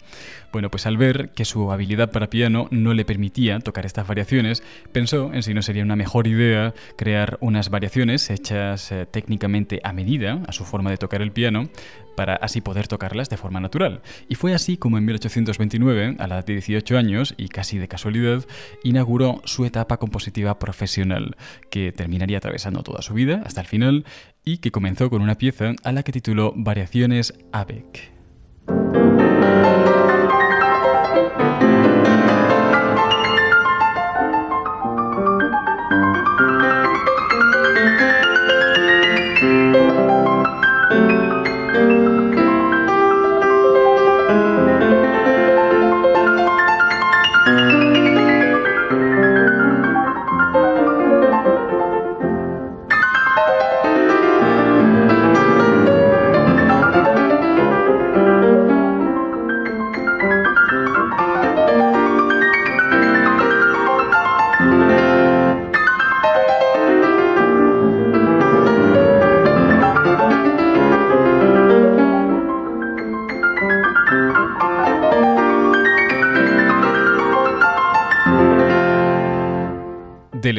Bueno, 0.54 0.70
pues 0.70 0.86
al 0.86 0.98
ver 0.98 1.30
que 1.30 1.44
su 1.44 1.72
habilidad 1.72 2.12
para 2.12 2.30
piano 2.30 2.68
no 2.70 2.94
le 2.94 3.04
permitía 3.04 3.60
tocar 3.60 3.88
estas 3.88 4.06
variaciones, 4.06 4.62
pensó 4.92 5.34
en 5.34 5.42
si 5.42 5.56
no 5.56 5.64
sería 5.64 5.82
una 5.82 5.96
mejor 5.96 6.28
idea 6.28 6.76
crear 6.96 7.40
unas 7.42 7.72
variaciones 7.72 8.30
hechas 8.30 8.92
eh, 8.92 9.08
técnicamente 9.10 9.82
a 9.84 9.94
medida 9.94 10.40
a 10.48 10.52
su 10.52 10.64
forma 10.64 10.92
de 10.92 10.98
tocar 10.98 11.24
el 11.24 11.32
piano 11.32 11.70
para 12.16 12.36
así 12.36 12.62
poder 12.62 12.88
tocarlas 12.88 13.30
de 13.30 13.38
forma 13.38 13.60
natural. 13.60 14.02
Y 14.28 14.36
fue 14.36 14.54
así 14.54 14.78
como 14.78 14.98
en 14.98 15.06
1829, 15.06 16.18
a 16.20 16.28
la 16.28 16.36
edad 16.36 16.46
de 16.46 16.54
18 16.54 16.98
años 16.98 17.34
y 17.38 17.48
casi 17.48 17.78
de 17.78 17.88
casualidad, 17.88 18.46
inauguró 18.84 19.42
su 19.46 19.66
etapa 19.66 19.98
compositiva 19.98 20.60
profesional, 20.60 21.36
que 21.70 21.92
terminaría 21.92 22.38
atravesando 22.38 22.84
toda 22.92 23.02
su 23.02 23.14
vida 23.14 23.42
hasta 23.46 23.62
el 23.62 23.68
final 23.68 24.06
y 24.44 24.58
que 24.58 24.72
comenzó 24.72 25.10
con 25.10 25.22
una 25.22 25.36
pieza 25.36 25.74
a 25.84 25.92
la 25.92 26.04
que 26.04 26.12
tituló 26.12 26.54
Variaciones 26.56 27.34
Avec. 27.54 28.12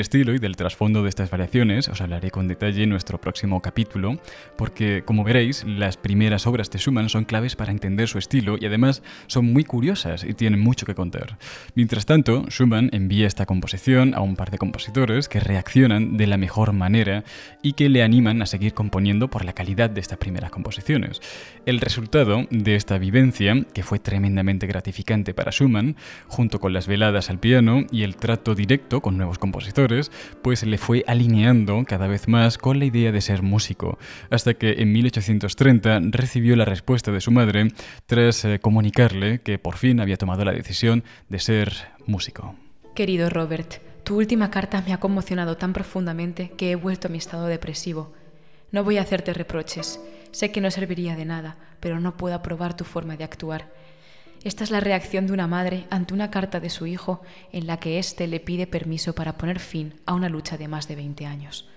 Estilo 0.03 0.35
y 0.35 0.39
del 0.39 0.52
trasfondo 0.63 1.03
de 1.03 1.09
estas 1.09 1.29
variaciones 1.29 1.89
os 1.89 2.01
hablaré 2.01 2.31
con 2.31 2.47
detalle 2.47 2.85
en 2.85 2.91
nuestro 2.91 3.21
próximo 3.21 3.61
capítulo, 3.61 4.21
porque 4.57 5.03
como 5.05 5.25
veréis, 5.25 5.65
las 5.65 5.97
primeras 5.97 6.47
obras 6.47 6.71
de 6.71 6.79
Schumann 6.79 7.09
son 7.09 7.25
claves 7.25 7.57
para 7.57 7.73
entender 7.73 8.07
su 8.07 8.19
estilo 8.19 8.57
y 8.61 8.67
además 8.67 9.03
son 9.27 9.53
muy 9.53 9.65
curiosas 9.65 10.23
y 10.23 10.35
tienen 10.35 10.61
mucho 10.61 10.87
que 10.87 10.95
contar. 10.95 11.37
Mientras 11.75 12.07
tanto, 12.07 12.45
Schumann 12.49 12.91
envía 12.93 13.27
esta 13.27 13.45
composición 13.45 14.15
a 14.15 14.21
un 14.21 14.37
par 14.37 14.53
de 14.53 14.59
compositores 14.59 15.29
que 15.29 15.41
reaccionan 15.41 16.17
de 16.17 16.29
la 16.29 16.37
mejor 16.37 16.73
manera 16.73 17.25
y 17.61 17.73
que 17.73 17.89
le 17.89 18.05
animan 18.05 18.41
a 18.41 18.47
seguir 18.47 18.73
componiendo 18.73 19.31
por 19.31 19.45
la 19.45 19.55
calidad 19.55 19.91
de 19.91 20.01
estas 20.01 20.19
primeras 20.19 20.53
composiciones. 20.53 21.21
El 21.67 21.81
resultado 21.81 22.47
de 22.51 22.77
esta 22.77 22.99
vivencia, 22.99 23.67
que 23.75 23.83
fue 23.83 23.99
tremendamente 23.99 24.69
gratificante 24.69 25.35
para 25.35 25.51
Schumann, 25.51 25.97
junto 26.29 26.61
con 26.61 26.73
las 26.73 26.87
veladas 26.87 27.31
al 27.31 27.41
piano 27.41 27.85
y 27.91 28.05
el 28.05 28.15
trato 28.15 28.55
directo 28.55 29.01
con 29.01 29.17
nuevos 29.17 29.39
compositores, 29.39 30.13
pues 30.43 30.52
le 30.63 30.77
fue 30.77 31.03
alineando 31.07 31.83
cada 31.87 32.07
vez 32.07 32.29
más 32.29 32.59
con 32.59 32.79
la 32.79 32.85
idea 32.85 33.11
de 33.11 33.23
ser 33.23 33.43
músico, 33.43 33.99
hasta 34.31 34.55
que 34.55 34.73
en 34.83 34.93
1830 34.93 36.01
recibió 36.11 36.55
la 36.57 36.67
respuesta 36.67 37.11
de 37.11 37.23
su 37.23 37.31
madre 37.31 37.69
tras 38.07 38.45
eh, 38.45 38.59
comunicarle 38.61 39.41
que 39.41 39.59
por 39.59 39.77
fin 39.77 40.01
había 40.01 40.19
tomado 40.19 40.45
la 40.45 40.53
decisión 40.53 41.05
de 41.31 41.39
ser 41.39 41.73
músico. 42.07 42.55
Querido 42.95 43.31
Robert, 43.31 43.77
tu 44.05 44.19
última 44.19 44.51
carta 44.51 44.83
me 44.87 44.93
ha 44.93 45.01
conmocionado 45.01 45.57
tan 45.57 45.73
profundamente 45.73 46.51
que 46.51 46.73
he 46.73 46.75
vuelto 46.75 47.09
a 47.09 47.11
mi 47.11 47.17
estado 47.19 47.47
depresivo. 47.47 48.13
No 48.71 48.85
voy 48.85 48.99
a 48.99 49.03
hacerte 49.03 49.33
reproches. 49.33 50.01
Sé 50.33 50.53
que 50.53 50.61
no 50.61 50.71
serviría 50.71 51.17
de 51.17 51.25
nada, 51.25 51.57
pero 51.81 52.01
no 52.01 52.17
puedo 52.17 52.35
aprobar 52.35 52.77
tu 52.77 52.85
forma 52.85 53.17
de 53.17 53.25
actuar. 53.25 53.71
Esta 54.45 54.65
es 54.65 54.73
la 54.73 54.81
reacción 54.81 55.27
de 55.29 55.33
una 55.33 55.47
madre 55.47 55.87
ante 55.91 56.15
una 56.15 56.31
carta 56.31 56.59
de 56.59 56.69
su 56.69 56.87
hijo 56.87 57.23
en 57.53 57.69
la 57.69 57.79
que 57.79 57.99
éste 57.99 58.27
le 58.27 58.41
pide 58.41 58.67
permiso 58.67 59.15
para 59.15 59.39
poner 59.39 59.61
fin 59.61 59.95
a 60.05 60.15
una 60.15 60.29
lucha 60.29 60.59
de 60.59 60.67
más 60.67 60.89
de 60.89 60.97
20 60.97 61.27
años. 61.27 61.69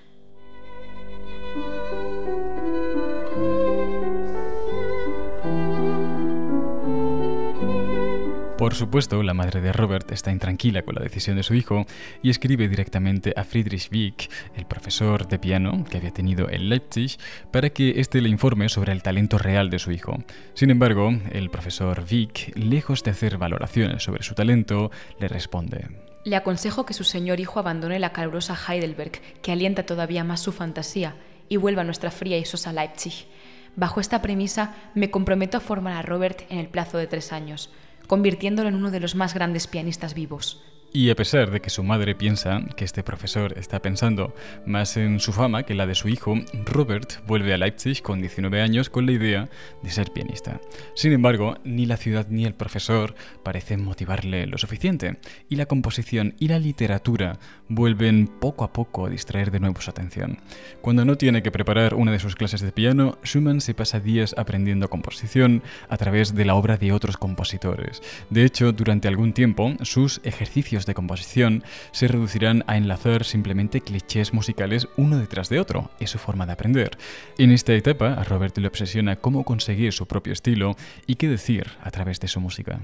Por 8.57 8.73
supuesto, 8.73 9.21
la 9.21 9.33
madre 9.33 9.59
de 9.59 9.73
Robert 9.73 10.09
está 10.13 10.31
intranquila 10.31 10.83
con 10.83 10.95
la 10.95 11.01
decisión 11.01 11.35
de 11.35 11.43
su 11.43 11.55
hijo 11.55 11.85
y 12.23 12.29
escribe 12.29 12.69
directamente 12.69 13.33
a 13.35 13.43
Friedrich 13.43 13.91
Wieck, 13.91 14.31
el 14.55 14.65
profesor 14.65 15.27
de 15.27 15.39
piano 15.39 15.83
que 15.83 15.97
había 15.97 16.11
tenido 16.11 16.49
en 16.49 16.69
Leipzig, 16.69 17.17
para 17.51 17.69
que 17.71 17.99
éste 17.99 18.21
le 18.21 18.29
informe 18.29 18.69
sobre 18.69 18.93
el 18.93 19.03
talento 19.03 19.37
real 19.37 19.69
de 19.69 19.77
su 19.77 19.91
hijo. 19.91 20.23
Sin 20.53 20.69
embargo, 20.69 21.11
el 21.33 21.49
profesor 21.49 22.05
Wieck, 22.09 22.55
lejos 22.55 23.03
de 23.03 23.11
hacer 23.11 23.37
valoraciones 23.37 24.03
sobre 24.03 24.23
su 24.23 24.35
talento, 24.35 24.89
le 25.19 25.27
responde. 25.27 25.89
Le 26.23 26.37
aconsejo 26.37 26.85
que 26.85 26.93
su 26.93 27.03
señor 27.03 27.41
hijo 27.41 27.59
abandone 27.59 27.99
la 27.99 28.13
calurosa 28.13 28.55
Heidelberg, 28.55 29.19
que 29.41 29.51
alienta 29.51 29.85
todavía 29.85 30.23
más 30.23 30.39
su 30.39 30.53
fantasía, 30.53 31.17
y 31.49 31.57
vuelva 31.57 31.81
a 31.81 31.85
nuestra 31.85 32.09
fría 32.09 32.37
y 32.37 32.45
sosa 32.45 32.71
Leipzig. 32.71 33.27
Bajo 33.75 33.99
esta 33.99 34.21
premisa, 34.21 34.75
me 34.93 35.11
comprometo 35.11 35.57
a 35.57 35.59
formar 35.61 35.97
a 35.97 36.01
Robert 36.01 36.43
en 36.49 36.59
el 36.59 36.69
plazo 36.69 36.97
de 36.97 37.07
tres 37.07 37.33
años 37.33 37.69
convirtiéndolo 38.07 38.69
en 38.69 38.75
uno 38.75 38.91
de 38.91 38.99
los 38.99 39.15
más 39.15 39.33
grandes 39.33 39.67
pianistas 39.67 40.13
vivos. 40.13 40.61
Y 40.95 41.09
a 41.09 41.15
pesar 41.17 41.51
de 41.51 41.59
que 41.59 41.69
su 41.69 41.83
madre 41.83 42.15
piensa 42.15 42.61
que 42.77 42.85
este 42.85 43.03
profesor 43.03 43.57
está 43.57 43.81
pensando 43.81 44.33
más 44.65 44.95
en 44.95 45.19
su 45.19 45.33
fama 45.33 45.63
que 45.63 45.75
la 45.75 45.85
de 45.85 45.93
su 45.93 46.07
hijo, 46.07 46.35
Robert 46.63 47.15
vuelve 47.27 47.53
a 47.53 47.57
Leipzig 47.57 48.01
con 48.01 48.21
19 48.21 48.61
años 48.61 48.89
con 48.89 49.05
la 49.05 49.11
idea 49.11 49.49
de 49.83 49.89
ser 49.89 50.11
pianista. 50.13 50.61
Sin 50.93 51.11
embargo, 51.11 51.57
ni 51.65 51.85
la 51.85 51.97
ciudad 51.97 52.27
ni 52.29 52.45
el 52.45 52.53
profesor 52.53 53.13
parecen 53.43 53.83
motivarle 53.83 54.47
lo 54.47 54.57
suficiente, 54.57 55.17
y 55.49 55.57
la 55.57 55.65
composición 55.65 56.33
y 56.39 56.47
la 56.47 56.59
literatura 56.59 57.39
vuelven 57.67 58.27
poco 58.27 58.63
a 58.63 58.71
poco 58.71 59.05
a 59.05 59.09
distraer 59.09 59.51
de 59.51 59.59
nuevo 59.59 59.81
su 59.81 59.89
atención. 59.89 60.37
Cuando 60.79 61.03
no 61.03 61.17
tiene 61.17 61.43
que 61.43 61.51
preparar 61.51 61.95
una 61.95 62.13
de 62.13 62.19
sus 62.19 62.37
clases 62.37 62.61
de 62.61 62.71
piano, 62.71 63.17
Schumann 63.25 63.59
se 63.59 63.73
pasa 63.73 63.99
días 63.99 64.33
aprendiendo 64.37 64.89
composición 64.89 65.61
a 65.89 65.97
través 65.97 66.35
de 66.35 66.45
la 66.45 66.55
obra 66.55 66.77
de 66.77 66.93
otros 66.93 67.17
compositores. 67.17 68.01
De 68.29 68.45
hecho, 68.45 68.71
durante 68.71 69.09
algún 69.09 69.33
tiempo, 69.33 69.73
sus 69.81 70.21
ejercicios 70.23 70.84
de 70.85 70.93
composición 70.93 71.63
se 71.91 72.07
reducirán 72.07 72.63
a 72.67 72.77
enlazar 72.77 73.23
simplemente 73.23 73.81
clichés 73.81 74.33
musicales 74.33 74.87
uno 74.97 75.17
detrás 75.17 75.49
de 75.49 75.59
otro. 75.59 75.91
Es 75.99 76.11
su 76.11 76.17
forma 76.17 76.45
de 76.45 76.53
aprender. 76.53 76.97
En 77.37 77.51
esta 77.51 77.73
etapa, 77.73 78.13
a 78.13 78.23
Robert 78.23 78.57
le 78.57 78.67
obsesiona 78.67 79.15
cómo 79.15 79.43
conseguir 79.43 79.93
su 79.93 80.05
propio 80.05 80.33
estilo 80.33 80.75
y 81.07 81.15
qué 81.15 81.27
decir 81.27 81.67
a 81.81 81.91
través 81.91 82.19
de 82.19 82.27
su 82.27 82.39
música. 82.39 82.79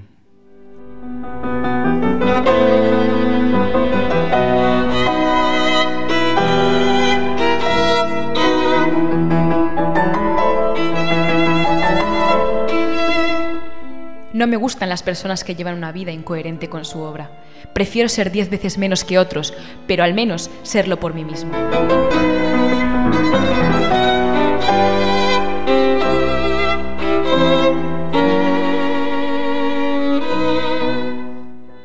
No 14.32 14.46
me 14.46 14.56
gustan 14.56 14.88
las 14.88 15.02
personas 15.02 15.44
que 15.44 15.54
llevan 15.54 15.76
una 15.76 15.92
vida 15.92 16.10
incoherente 16.10 16.68
con 16.68 16.84
su 16.84 17.00
obra. 17.00 17.41
Prefiero 17.72 18.08
ser 18.08 18.30
diez 18.30 18.50
veces 18.50 18.78
menos 18.78 19.04
que 19.04 19.18
otros, 19.18 19.54
pero 19.86 20.04
al 20.04 20.14
menos 20.14 20.50
serlo 20.62 20.98
por 21.00 21.14
mí 21.14 21.24
mismo. 21.24 21.50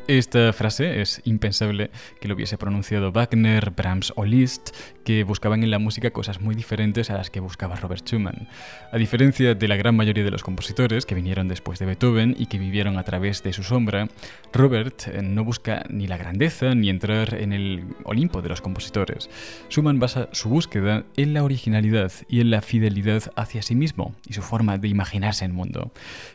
Esta 0.08 0.54
frase 0.54 1.02
es 1.02 1.20
impensable 1.24 1.90
que 2.18 2.28
lo 2.28 2.34
hubiese 2.34 2.56
pronunciado 2.56 3.12
Wagner, 3.12 3.72
Brahms 3.72 4.14
o 4.16 4.24
Liszt, 4.24 4.70
que 5.04 5.22
buscaban 5.22 5.62
en 5.62 5.70
la 5.70 5.78
música 5.78 6.12
cosas 6.12 6.40
muy 6.40 6.54
diferentes 6.54 7.10
a 7.10 7.18
las 7.18 7.28
que 7.28 7.40
buscaba 7.40 7.76
Robert 7.76 8.06
Schumann. 8.06 8.48
A 8.90 8.96
diferencia 8.96 9.54
de 9.54 9.68
la 9.68 9.76
gran 9.76 9.94
mayoría 9.94 10.24
de 10.24 10.30
los 10.30 10.42
compositores 10.42 11.04
que 11.04 11.14
vinieron 11.14 11.46
después 11.46 11.78
de 11.78 11.84
Beethoven 11.84 12.34
y 12.38 12.46
que 12.46 12.58
vivieron 12.58 12.96
a 12.96 13.04
través 13.04 13.42
de 13.42 13.52
su 13.52 13.62
sombra, 13.62 14.08
Robert 14.50 15.08
eh, 15.08 15.20
no 15.20 15.44
busca 15.44 15.84
ni 15.90 16.06
la 16.06 16.16
grandeza 16.16 16.74
ni 16.74 16.88
entrar 16.88 17.34
en 17.34 17.52
el 17.52 17.84
Olimpo 18.04 18.40
de 18.40 18.48
los 18.48 18.62
compositores. 18.62 19.28
Schumann 19.68 19.98
basa 19.98 20.30
su 20.32 20.48
búsqueda 20.48 21.04
en 21.18 21.34
la 21.34 21.44
originalidad 21.44 22.12
y 22.30 22.40
en 22.40 22.50
la 22.50 22.62
fidelidad 22.62 23.24
hacia 23.36 23.60
sí 23.60 23.74
mismo 23.74 24.14
y 24.26 24.32
su 24.32 24.40
forma 24.40 24.78
de 24.78 24.88
imaginarse 24.88 25.44
el 25.44 25.52
mundo. 25.52 25.92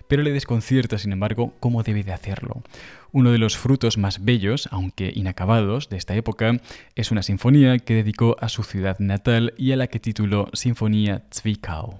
Pero 0.07 0.21
le 0.21 0.31
desconcierta, 0.31 0.99
sin 0.99 1.12
embargo, 1.12 1.55
cómo 1.59 1.81
debe 1.81 2.03
de 2.03 2.13
hacerlo. 2.13 2.62
Uno 3.15 3.32
de 3.32 3.38
los 3.38 3.58
frutos 3.58 3.99
más 3.99 4.26
bellos, 4.26 4.67
aunque 4.71 5.13
inacabados, 5.15 5.88
de 5.88 5.97
esta 5.97 6.15
época 6.15 6.60
es 6.95 7.12
una 7.12 7.21
sinfonía 7.21 7.78
que 7.78 7.93
dedicó 7.93 8.36
a 8.39 8.49
su 8.49 8.63
ciudad 8.63 8.97
natal 8.97 9.54
y 9.56 9.71
a 9.71 9.76
la 9.76 9.86
que 9.86 9.99
tituló 9.99 10.49
Sinfonía 10.54 11.21
Zwickau. 11.32 11.99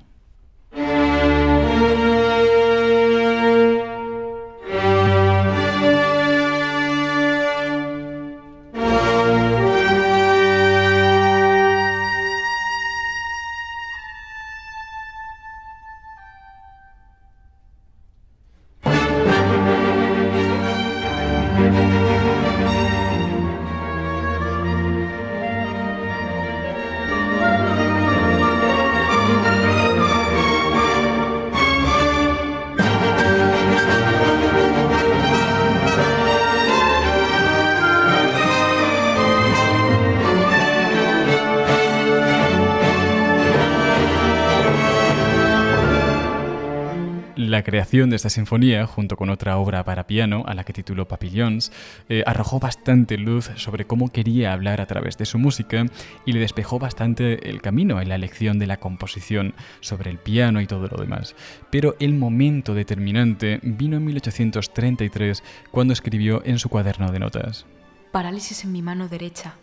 La 47.64 47.72
creación 47.72 48.10
de 48.10 48.18
esta 48.18 48.30
sinfonía, 48.30 48.86
junto 48.86 49.16
con 49.16 49.30
otra 49.30 49.58
obra 49.58 49.86
para 49.86 50.06
piano, 50.06 50.44
a 50.48 50.54
la 50.54 50.66
que 50.66 50.74
tituló 50.74 51.08
Papillons, 51.08 51.72
eh, 52.10 52.22
arrojó 52.26 52.60
bastante 52.60 53.18
luz 53.18 53.52
sobre 53.56 53.86
cómo 53.86 54.12
quería 54.12 54.52
hablar 54.52 54.82
a 54.82 54.86
través 54.86 55.18
de 55.18 55.26
su 55.26 55.40
música 55.40 55.86
y 56.26 56.34
le 56.34 56.42
despejó 56.42 56.78
bastante 56.78 57.50
el 57.50 57.62
camino 57.62 58.02
en 58.02 58.10
la 58.10 58.16
elección 58.16 58.60
de 58.60 58.68
la 58.68 58.82
composición 58.82 59.54
sobre 59.80 60.12
el 60.12 60.18
piano 60.18 60.60
y 60.60 60.68
todo 60.68 60.90
lo 60.90 60.98
demás. 60.98 61.38
Pero 61.70 61.96
el 62.02 62.16
momento 62.16 62.74
determinante 62.74 63.62
vino 63.64 63.96
en 63.96 64.04
1833 64.08 65.42
cuando 65.72 65.94
escribió 65.94 66.42
en 66.44 66.60
su 66.60 66.68
cuaderno 66.68 67.14
de 67.14 67.20
notas. 67.20 67.66
Parálisis 68.12 68.66
en 68.66 68.74
mi 68.74 68.82
mano 68.82 69.08
derecha. 69.08 69.54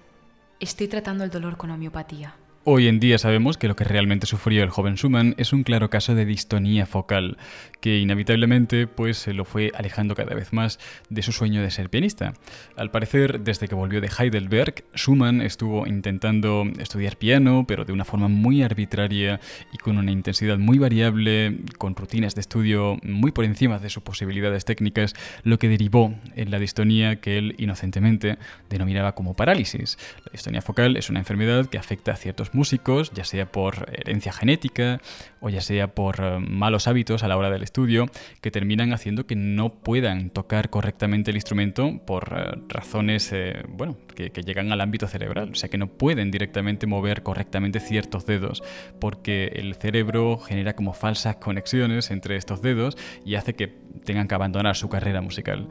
Estoy 0.59 0.89
tratando 0.89 1.23
el 1.23 1.29
dolor 1.29 1.59
con 1.59 1.71
homeopatía. 1.71 2.35
Hoy 2.63 2.89
en 2.89 3.01
día 3.01 3.17
sabemos 3.17 3.57
que 3.57 3.69
lo 3.69 3.75
que 3.75 3.85
realmente 3.85 4.27
sufrió 4.27 4.63
el 4.63 4.69
joven 4.69 4.97
Schumann 4.97 5.35
es 5.39 5.55
un 5.55 5.63
claro 5.63 5.89
caso 5.89 6.15
de 6.15 6.27
distonía 6.27 6.85
focal, 6.85 7.39
que 7.81 7.97
inevitablemente 7.97 8.87
pues 8.87 9.17
se 9.17 9.33
lo 9.33 9.47
fue 9.47 9.73
alejando 9.75 10.15
cada 10.15 10.35
vez 10.35 10.53
más 10.53 10.79
de 11.09 11.23
su 11.23 11.33
sueño 11.33 11.63
de 11.63 11.71
ser 11.71 11.89
pianista. 11.89 12.35
Al 12.77 12.91
parecer, 12.91 13.41
desde 13.41 13.67
que 13.67 13.75
volvió 13.75 14.03
de 14.03 14.11
Heidelberg, 14.11 14.85
Schumann 14.95 15.41
estuvo 15.41 15.87
intentando 15.87 16.65
estudiar 16.79 17.17
piano, 17.17 17.65
pero 17.67 17.87
de 17.87 17.95
una 17.95 18.05
forma 18.05 18.29
muy 18.29 18.63
arbitraria 18.63 19.41
y 19.73 19.79
con 19.79 19.97
una 19.97 20.13
intensidad 20.13 20.59
muy 20.59 20.79
variable, 20.79 21.61
con 21.79 21.97
rutinas 21.97 22.35
de 22.35 22.43
estudio 22.43 22.99
muy 23.03 23.33
por 23.33 23.47
encima 23.47 23.79
de 23.79 23.89
sus 23.89 24.03
posibilidades 24.03 24.67
técnicas, 24.67 25.15
lo 25.45 25.59
que 25.59 25.71
derivó 25.71 26.15
en 26.37 26.51
la 26.51 26.59
distonía 26.59 27.23
que 27.23 27.39
él 27.39 27.55
inocentemente 27.57 28.37
denominaba 28.69 29.15
como 29.15 29.33
parálisis. 29.33 29.97
La 30.27 30.33
distonía 30.33 30.61
focal 30.61 30.99
es 30.99 31.09
una 31.09 31.21
enfermedad 31.21 31.65
que 31.65 31.79
afecta 31.79 32.13
a 32.13 32.17
ciertos 32.17 32.50
músicos, 32.55 33.11
ya 33.13 33.25
sea 33.25 33.51
por 33.51 33.89
herencia 33.93 34.33
genética 34.33 35.01
o 35.41 35.49
ya 35.49 35.61
sea 35.61 35.95
por 35.95 36.17
eh, 36.21 36.39
malos 36.39 36.87
hábitos 36.87 37.23
a 37.23 37.29
la 37.29 37.37
hora 37.37 37.51
del 37.51 37.63
estudio, 37.63 38.07
que 38.41 38.51
terminan 38.51 38.93
haciendo 38.93 39.27
que 39.27 39.37
no 39.37 39.75
puedan 39.75 40.31
tocar 40.31 40.71
correctamente 40.71 41.31
el 41.31 41.37
instrumento 41.37 42.01
por 42.07 42.35
eh, 42.37 42.59
razones, 42.69 43.33
eh, 43.33 43.63
bueno, 43.69 43.97
que, 44.15 44.31
llegan 44.41 44.73
al 44.73 44.81
ámbito 44.81 45.07
cerebral, 45.07 45.51
o 45.53 45.55
sea 45.55 45.69
que 45.69 45.79
no 45.79 45.87
pueden 45.87 46.31
directamente 46.31 46.87
mover 46.87 47.23
correctamente 47.23 47.81
ciertos 47.81 48.27
dedos, 48.27 48.63
porque 48.99 49.53
el 49.55 49.75
cerebro 49.75 50.39
genera 50.39 50.75
como 50.75 50.93
falsas 50.93 51.37
conexiones 51.37 52.11
entre 52.11 52.37
estos 52.37 52.63
dedos 52.63 52.97
y 53.25 53.35
hace 53.35 53.55
que 53.55 53.69
tengan 54.05 54.29
que 54.29 54.35
abandonar 54.35 54.77
su 54.77 54.89
carrera 54.89 55.21
musical. 55.21 55.69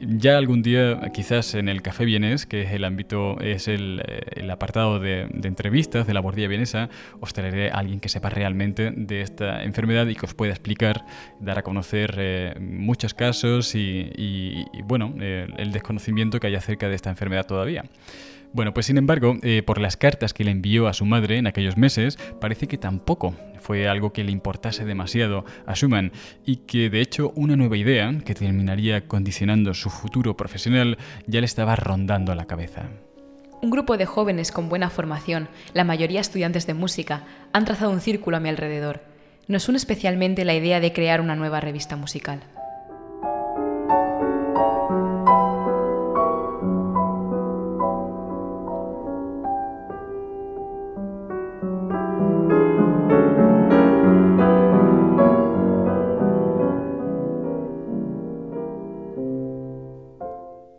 Ya 0.00 0.38
algún 0.38 0.62
día, 0.62 1.00
quizás 1.12 1.54
en 1.54 1.68
el 1.68 1.82
Café 1.82 2.04
Vienes, 2.04 2.46
que 2.46 2.62
es 2.62 2.72
el 2.72 2.84
ámbito, 2.84 3.40
es 3.40 3.68
el, 3.68 4.00
apartado 4.50 4.98
de, 4.98 5.22
entrevistas 5.42 6.06
de 6.06 6.14
bordilla 6.20 6.48
vienesa, 6.48 6.88
os 7.20 7.32
traeré 7.32 7.70
a 7.70 7.74
alguien 7.74 8.00
que 8.00 8.08
sepa 8.08 8.30
realmente 8.30 8.92
de 8.94 9.22
esta 9.22 9.62
enfermedad 9.64 10.06
y 10.06 10.14
que 10.14 10.26
os 10.26 10.34
pueda 10.34 10.52
explicar, 10.52 11.04
dar 11.40 11.58
a 11.58 11.62
conocer 11.62 12.14
eh, 12.18 12.54
muchos 12.60 13.14
casos 13.14 13.74
y 13.74 14.64
bueno, 14.84 15.14
eh, 15.20 15.46
el 15.56 15.72
desconocimiento 15.72 16.40
que 16.40 16.46
hay 16.48 16.54
acerca 16.54 16.88
de 16.88 16.94
esta 16.94 17.10
enfermedad 17.10 17.46
todavía. 17.46 17.84
Bueno, 18.52 18.74
pues 18.74 18.86
sin 18.86 18.98
embargo, 18.98 19.36
eh, 19.42 19.62
por 19.62 19.80
las 19.80 19.96
cartas 19.96 20.34
que 20.34 20.42
le 20.42 20.50
envió 20.50 20.88
a 20.88 20.92
su 20.92 21.04
madre 21.04 21.38
en 21.38 21.46
aquellos 21.46 21.76
meses, 21.76 22.18
parece 22.40 22.66
que 22.66 22.78
tampoco 22.78 23.36
fue 23.60 23.88
algo 23.88 24.12
que 24.12 24.24
le 24.24 24.32
importase 24.32 24.84
demasiado 24.84 25.44
a 25.66 25.74
Schumann 25.74 26.10
y 26.44 26.56
que 26.56 26.90
de 26.90 27.00
hecho 27.00 27.32
una 27.36 27.54
nueva 27.54 27.76
idea 27.76 28.12
que 28.24 28.34
terminaría 28.34 29.06
condicionando 29.06 29.72
su 29.72 29.88
futuro 29.88 30.36
profesional 30.36 30.98
ya 31.28 31.40
le 31.40 31.46
estaba 31.46 31.76
rondando 31.76 32.34
la 32.34 32.46
cabeza. 32.46 32.88
Un 33.62 33.70
grupo 33.70 33.98
de 33.98 34.06
jóvenes 34.06 34.52
con 34.52 34.70
buena 34.70 34.88
formación, 34.88 35.48
la 35.74 35.84
mayoría 35.84 36.20
estudiantes 36.20 36.66
de 36.66 36.72
música, 36.72 37.24
han 37.52 37.66
trazado 37.66 37.90
un 37.90 38.00
círculo 38.00 38.38
a 38.38 38.40
mi 38.40 38.48
alrededor. 38.48 39.02
Nos 39.48 39.68
une 39.68 39.76
especialmente 39.76 40.46
la 40.46 40.54
idea 40.54 40.80
de 40.80 40.94
crear 40.94 41.20
una 41.20 41.36
nueva 41.36 41.60
revista 41.60 41.94
musical. 41.96 42.40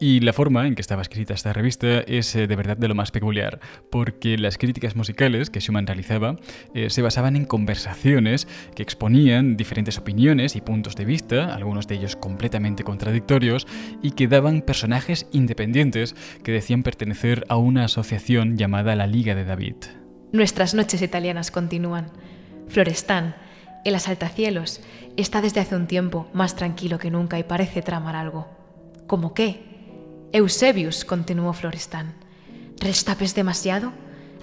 Y 0.01 0.19
la 0.21 0.33
forma 0.33 0.65
en 0.65 0.73
que 0.73 0.81
estaba 0.81 1.03
escrita 1.03 1.35
esta 1.35 1.53
revista 1.53 1.99
es 1.99 2.35
eh, 2.35 2.47
de 2.47 2.55
verdad 2.55 2.75
de 2.75 2.87
lo 2.87 2.95
más 2.95 3.11
peculiar, 3.11 3.59
porque 3.91 4.35
las 4.35 4.57
críticas 4.57 4.95
musicales 4.95 5.51
que 5.51 5.59
Schumann 5.59 5.85
realizaba 5.85 6.37
eh, 6.73 6.89
se 6.89 7.03
basaban 7.03 7.35
en 7.35 7.45
conversaciones 7.45 8.47
que 8.73 8.81
exponían 8.81 9.57
diferentes 9.57 9.99
opiniones 9.99 10.55
y 10.55 10.61
puntos 10.61 10.95
de 10.95 11.05
vista, 11.05 11.53
algunos 11.53 11.85
de 11.85 11.97
ellos 11.97 12.15
completamente 12.15 12.83
contradictorios, 12.83 13.67
y 14.01 14.11
que 14.11 14.27
daban 14.27 14.63
personajes 14.63 15.27
independientes 15.33 16.15
que 16.43 16.51
decían 16.51 16.81
pertenecer 16.81 17.43
a 17.47 17.57
una 17.57 17.85
asociación 17.85 18.57
llamada 18.57 18.95
la 18.95 19.05
Liga 19.05 19.35
de 19.35 19.45
David. 19.45 19.75
Nuestras 20.31 20.73
noches 20.73 21.03
italianas 21.03 21.51
continúan. 21.51 22.07
Florestán, 22.69 23.35
el 23.85 23.93
asaltacielos, 23.93 24.81
está 25.15 25.41
desde 25.41 25.59
hace 25.59 25.75
un 25.75 25.85
tiempo 25.85 26.27
más 26.33 26.55
tranquilo 26.55 26.97
que 26.97 27.11
nunca 27.11 27.37
y 27.37 27.43
parece 27.43 27.83
tramar 27.83 28.15
algo. 28.15 28.47
¿Cómo 29.05 29.35
qué? 29.35 29.70
Eusebius, 30.33 31.03
continuó 31.03 31.51
Florestan, 31.51 32.13
¿restapes 32.79 33.35
demasiado? 33.35 33.91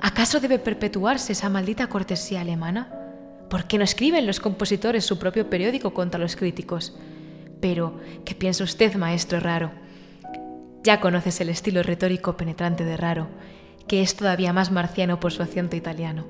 ¿Acaso 0.03 0.39
debe 0.39 0.59
perpetuarse 0.59 1.32
esa 1.32 1.49
maldita 1.49 1.86
cortesía 1.86 2.43
alemana? 2.43 2.93
¿Por 3.49 3.64
qué 3.64 3.78
no 3.78 3.84
escriben 3.84 4.26
los 4.26 4.39
compositores 4.39 5.07
su 5.07 5.18
propio 5.18 5.49
periódico 5.49 5.95
contra 5.95 6.20
los 6.20 6.36
críticos? 6.36 6.95
Pero, 7.62 7.99
¿qué 8.26 8.34
piensa 8.34 8.64
usted, 8.64 8.97
maestro 8.97 9.41
Raro? 9.41 9.70
Ya 10.84 11.01
conoces 11.01 11.41
el 11.41 11.49
estilo 11.49 11.82
retórico 11.82 12.36
penetrante 12.36 12.84
de 12.84 12.99
Raro, 12.99 13.28
que 13.86 14.03
es 14.03 14.14
todavía 14.14 14.53
más 14.53 14.70
marciano 14.70 15.18
por 15.20 15.32
su 15.32 15.43
acento 15.43 15.74
italiano. 15.74 16.26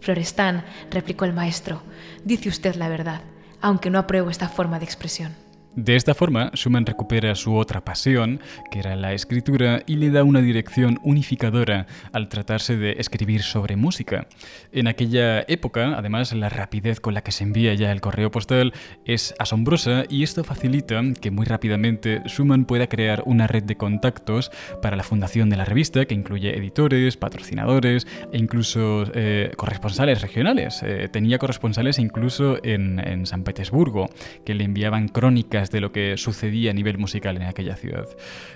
Florestan, 0.00 0.64
replicó 0.90 1.26
el 1.26 1.34
maestro, 1.34 1.82
dice 2.24 2.48
usted 2.48 2.76
la 2.76 2.88
verdad, 2.88 3.20
aunque 3.60 3.90
no 3.90 3.98
apruebo 3.98 4.30
esta 4.30 4.48
forma 4.48 4.78
de 4.78 4.86
expresión. 4.86 5.41
De 5.74 5.96
esta 5.96 6.14
forma, 6.14 6.50
Schumann 6.54 6.84
recupera 6.84 7.34
su 7.34 7.56
otra 7.56 7.82
pasión, 7.82 8.40
que 8.70 8.80
era 8.80 8.94
la 8.94 9.14
escritura, 9.14 9.82
y 9.86 9.96
le 9.96 10.10
da 10.10 10.22
una 10.22 10.42
dirección 10.42 11.00
unificadora 11.02 11.86
al 12.12 12.28
tratarse 12.28 12.76
de 12.76 12.96
escribir 12.98 13.42
sobre 13.42 13.76
música. 13.76 14.26
En 14.70 14.86
aquella 14.86 15.40
época, 15.48 15.96
además, 15.96 16.34
la 16.34 16.50
rapidez 16.50 17.00
con 17.00 17.14
la 17.14 17.22
que 17.22 17.32
se 17.32 17.44
envía 17.44 17.72
ya 17.72 17.90
el 17.90 18.02
correo 18.02 18.30
postal 18.30 18.74
es 19.06 19.34
asombrosa 19.38 20.04
y 20.10 20.24
esto 20.24 20.44
facilita 20.44 21.02
que 21.18 21.30
muy 21.30 21.46
rápidamente 21.46 22.20
Schumann 22.26 22.66
pueda 22.66 22.86
crear 22.86 23.22
una 23.24 23.46
red 23.46 23.62
de 23.62 23.76
contactos 23.76 24.50
para 24.82 24.96
la 24.96 25.04
fundación 25.04 25.48
de 25.48 25.56
la 25.56 25.64
revista, 25.64 26.04
que 26.04 26.14
incluye 26.14 26.54
editores, 26.54 27.16
patrocinadores 27.16 28.06
e 28.30 28.36
incluso 28.36 29.04
eh, 29.14 29.52
corresponsales 29.56 30.20
regionales. 30.20 30.82
Eh, 30.82 31.08
tenía 31.10 31.38
corresponsales 31.38 31.98
incluso 31.98 32.58
en, 32.62 32.98
en 32.98 33.24
San 33.24 33.42
Petersburgo, 33.42 34.10
que 34.44 34.54
le 34.54 34.64
enviaban 34.64 35.08
crónicas 35.08 35.61
de 35.70 35.80
lo 35.80 35.92
que 35.92 36.16
sucedía 36.16 36.70
a 36.70 36.74
nivel 36.74 36.98
musical 36.98 37.36
en 37.36 37.44
aquella 37.44 37.76
ciudad. 37.76 38.06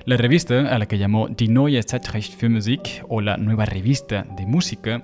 La 0.05 0.17
revista, 0.17 0.69
a 0.75 0.79
la 0.79 0.87
que 0.87 0.99
llamó 0.99 1.29
Die 1.29 1.49
Neue 1.49 1.83
Zeitschrift 1.83 2.39
für 2.39 2.49
Musik, 2.49 3.05
o 3.09 3.21
la 3.21 3.37
nueva 3.37 3.67
revista 3.67 4.27
de 4.37 4.47
música, 4.47 5.03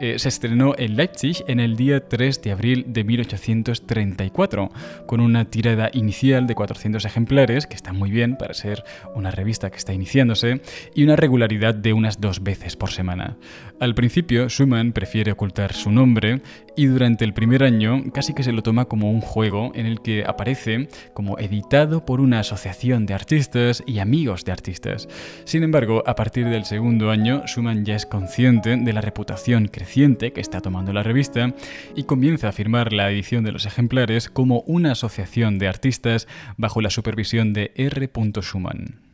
eh, 0.00 0.18
se 0.18 0.28
estrenó 0.28 0.74
en 0.78 0.96
Leipzig 0.96 1.44
en 1.46 1.60
el 1.60 1.76
día 1.76 2.08
3 2.08 2.42
de 2.42 2.52
abril 2.52 2.84
de 2.88 3.04
1834, 3.04 4.70
con 5.06 5.20
una 5.20 5.44
tirada 5.44 5.90
inicial 5.92 6.46
de 6.46 6.54
400 6.54 7.04
ejemplares, 7.04 7.66
que 7.66 7.76
está 7.76 7.92
muy 7.92 8.10
bien 8.10 8.36
para 8.36 8.54
ser 8.54 8.82
una 9.14 9.30
revista 9.30 9.70
que 9.70 9.76
está 9.76 9.92
iniciándose, 9.92 10.60
y 10.94 11.04
una 11.04 11.16
regularidad 11.16 11.74
de 11.74 11.92
unas 11.92 12.20
dos 12.20 12.42
veces 12.42 12.76
por 12.76 12.90
semana. 12.90 13.36
Al 13.80 13.94
principio, 13.94 14.48
Schumann 14.48 14.92
prefiere 14.92 15.32
ocultar 15.32 15.72
su 15.72 15.90
nombre 15.90 16.40
y 16.76 16.86
durante 16.86 17.24
el 17.24 17.34
primer 17.34 17.62
año 17.62 18.04
casi 18.12 18.34
que 18.34 18.42
se 18.42 18.52
lo 18.52 18.62
toma 18.62 18.86
como 18.86 19.10
un 19.10 19.20
juego 19.20 19.72
en 19.74 19.86
el 19.86 20.00
que 20.00 20.24
aparece 20.26 20.88
como 21.14 21.38
editado 21.38 22.04
por 22.04 22.20
una 22.20 22.40
asociación 22.40 23.06
de 23.06 23.14
artistas 23.14 23.82
y 23.86 23.98
amigos 23.98 24.44
de 24.44 24.52
artistas. 24.52 25.08
Sin 25.44 25.62
embargo, 25.62 26.02
a 26.06 26.14
partir 26.14 26.48
del 26.48 26.64
segundo 26.64 27.10
año, 27.10 27.42
Schumann 27.46 27.84
ya 27.84 27.96
es 27.96 28.06
consciente 28.06 28.76
de 28.76 28.92
la 28.92 29.00
reputación 29.00 29.68
creciente 29.68 30.32
que 30.32 30.40
está 30.40 30.60
tomando 30.60 30.92
la 30.92 31.02
revista 31.02 31.54
y 31.94 32.04
comienza 32.04 32.48
a 32.48 32.52
firmar 32.52 32.92
la 32.92 33.10
edición 33.10 33.44
de 33.44 33.52
los 33.52 33.66
ejemplares 33.66 34.28
como 34.28 34.60
una 34.66 34.92
asociación 34.92 35.58
de 35.58 35.68
artistas 35.68 36.28
bajo 36.56 36.80
la 36.80 36.90
supervisión 36.90 37.52
de 37.52 37.72
R. 37.76 38.10
Schumann. 38.40 39.11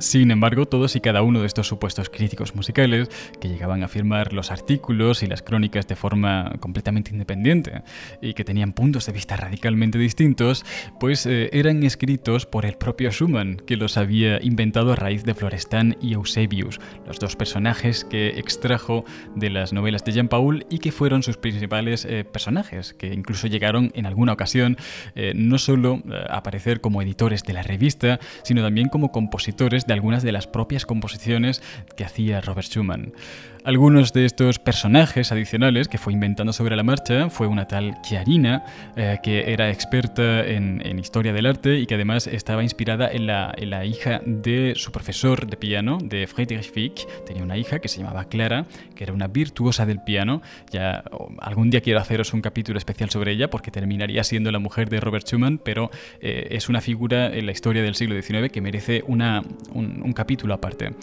Sin 0.00 0.30
embargo, 0.30 0.64
todos 0.64 0.96
y 0.96 1.00
cada 1.00 1.20
uno 1.20 1.42
de 1.42 1.46
estos 1.46 1.68
supuestos 1.68 2.08
críticos 2.08 2.54
musicales, 2.54 3.10
que 3.38 3.50
llegaban 3.50 3.82
a 3.82 3.88
firmar 3.88 4.32
los 4.32 4.50
artículos 4.50 5.22
y 5.22 5.26
las 5.26 5.42
crónicas 5.42 5.86
de 5.88 5.94
forma 5.94 6.54
completamente 6.58 7.10
independiente 7.10 7.82
y 8.22 8.32
que 8.32 8.42
tenían 8.42 8.72
puntos 8.72 9.04
de 9.04 9.12
vista 9.12 9.36
radicalmente 9.36 9.98
distintos, 9.98 10.64
pues 10.98 11.26
eh, 11.26 11.50
eran 11.52 11.82
escritos 11.82 12.46
por 12.46 12.64
el 12.64 12.78
propio 12.78 13.10
Schumann, 13.10 13.58
que 13.66 13.76
los 13.76 13.98
había 13.98 14.42
inventado 14.42 14.92
a 14.92 14.96
raíz 14.96 15.22
de 15.24 15.34
Florestan 15.34 15.98
y 16.00 16.14
Eusebius, 16.14 16.80
los 17.06 17.18
dos 17.18 17.36
personajes 17.36 18.06
que 18.06 18.38
extrajo 18.38 19.04
de 19.36 19.50
las 19.50 19.74
novelas 19.74 20.02
de 20.02 20.12
Jean 20.12 20.28
Paul 20.28 20.64
y 20.70 20.78
que 20.78 20.92
fueron 20.92 21.22
sus 21.22 21.36
principales 21.36 22.06
eh, 22.06 22.24
personajes, 22.24 22.94
que 22.94 23.12
incluso 23.12 23.48
llegaron 23.48 23.92
en 23.94 24.06
alguna 24.06 24.32
ocasión 24.32 24.78
eh, 25.14 25.34
no 25.36 25.58
solo 25.58 26.02
a 26.10 26.38
aparecer 26.38 26.80
como 26.80 27.02
editores 27.02 27.42
de 27.42 27.52
la 27.52 27.62
revista, 27.62 28.18
sino 28.44 28.62
también 28.62 28.88
como 28.88 29.12
compositores 29.12 29.86
de 29.90 29.94
algunas 29.94 30.22
de 30.22 30.30
las 30.30 30.46
propias 30.46 30.86
composiciones 30.86 31.60
que 31.96 32.04
hacía 32.04 32.40
Robert 32.40 32.68
Schumann. 32.68 33.12
Algunos 33.62 34.14
de 34.14 34.24
estos 34.24 34.58
personajes 34.58 35.32
adicionales 35.32 35.86
que 35.86 35.98
fue 35.98 36.14
inventando 36.14 36.50
sobre 36.54 36.76
la 36.76 36.82
marcha 36.82 37.28
fue 37.28 37.46
una 37.46 37.66
tal 37.66 38.00
Chiarina, 38.00 38.64
eh, 38.96 39.18
que 39.22 39.52
era 39.52 39.70
experta 39.70 40.46
en, 40.46 40.98
historia 40.98 41.34
del 41.34 41.44
arte 41.44 41.78
y 41.78 41.86
que 41.86 41.96
además 41.96 42.26
estaba 42.26 42.62
inspirada 42.62 43.10
en 43.10 43.26
la, 43.26 43.52
en 43.54 43.68
la, 43.68 43.84
hija 43.84 44.22
de 44.24 44.72
su 44.76 44.92
profesor 44.92 45.46
de 45.46 45.58
piano, 45.58 45.98
de 46.02 46.26
Friedrich 46.26 46.72
Fick. 46.72 47.24
Tenía 47.26 47.42
una 47.42 47.58
hija 47.58 47.80
que 47.80 47.88
se 47.88 47.98
llamaba 47.98 48.24
Clara, 48.24 48.64
que 48.94 49.04
era 49.04 49.12
una 49.12 49.28
virtuosa 49.28 49.84
del 49.84 50.02
piano. 50.02 50.40
Ya 50.70 51.04
algún 51.38 51.68
día 51.68 51.82
quiero 51.82 52.00
haceros 52.00 52.32
un 52.32 52.40
capítulo 52.40 52.78
especial 52.78 53.10
sobre 53.10 53.32
ella 53.32 53.50
porque 53.50 53.70
terminaría 53.70 54.24
siendo 54.24 54.50
la 54.52 54.58
mujer 54.58 54.88
de 54.88 55.00
Robert 55.00 55.26
Schumann, 55.26 55.58
pero 55.58 55.90
eh, 56.20 56.48
es 56.50 56.70
una 56.70 56.80
figura 56.80 57.26
en 57.26 57.44
la 57.44 57.52
historia 57.52 57.82
del 57.82 57.94
siglo 57.94 58.20
XIX 58.20 58.50
que 58.50 58.62
merece 58.62 59.04
una, 59.06 59.42
un, 59.74 60.00
un 60.02 60.12
capítulo 60.14 60.54
aparte 60.54 60.94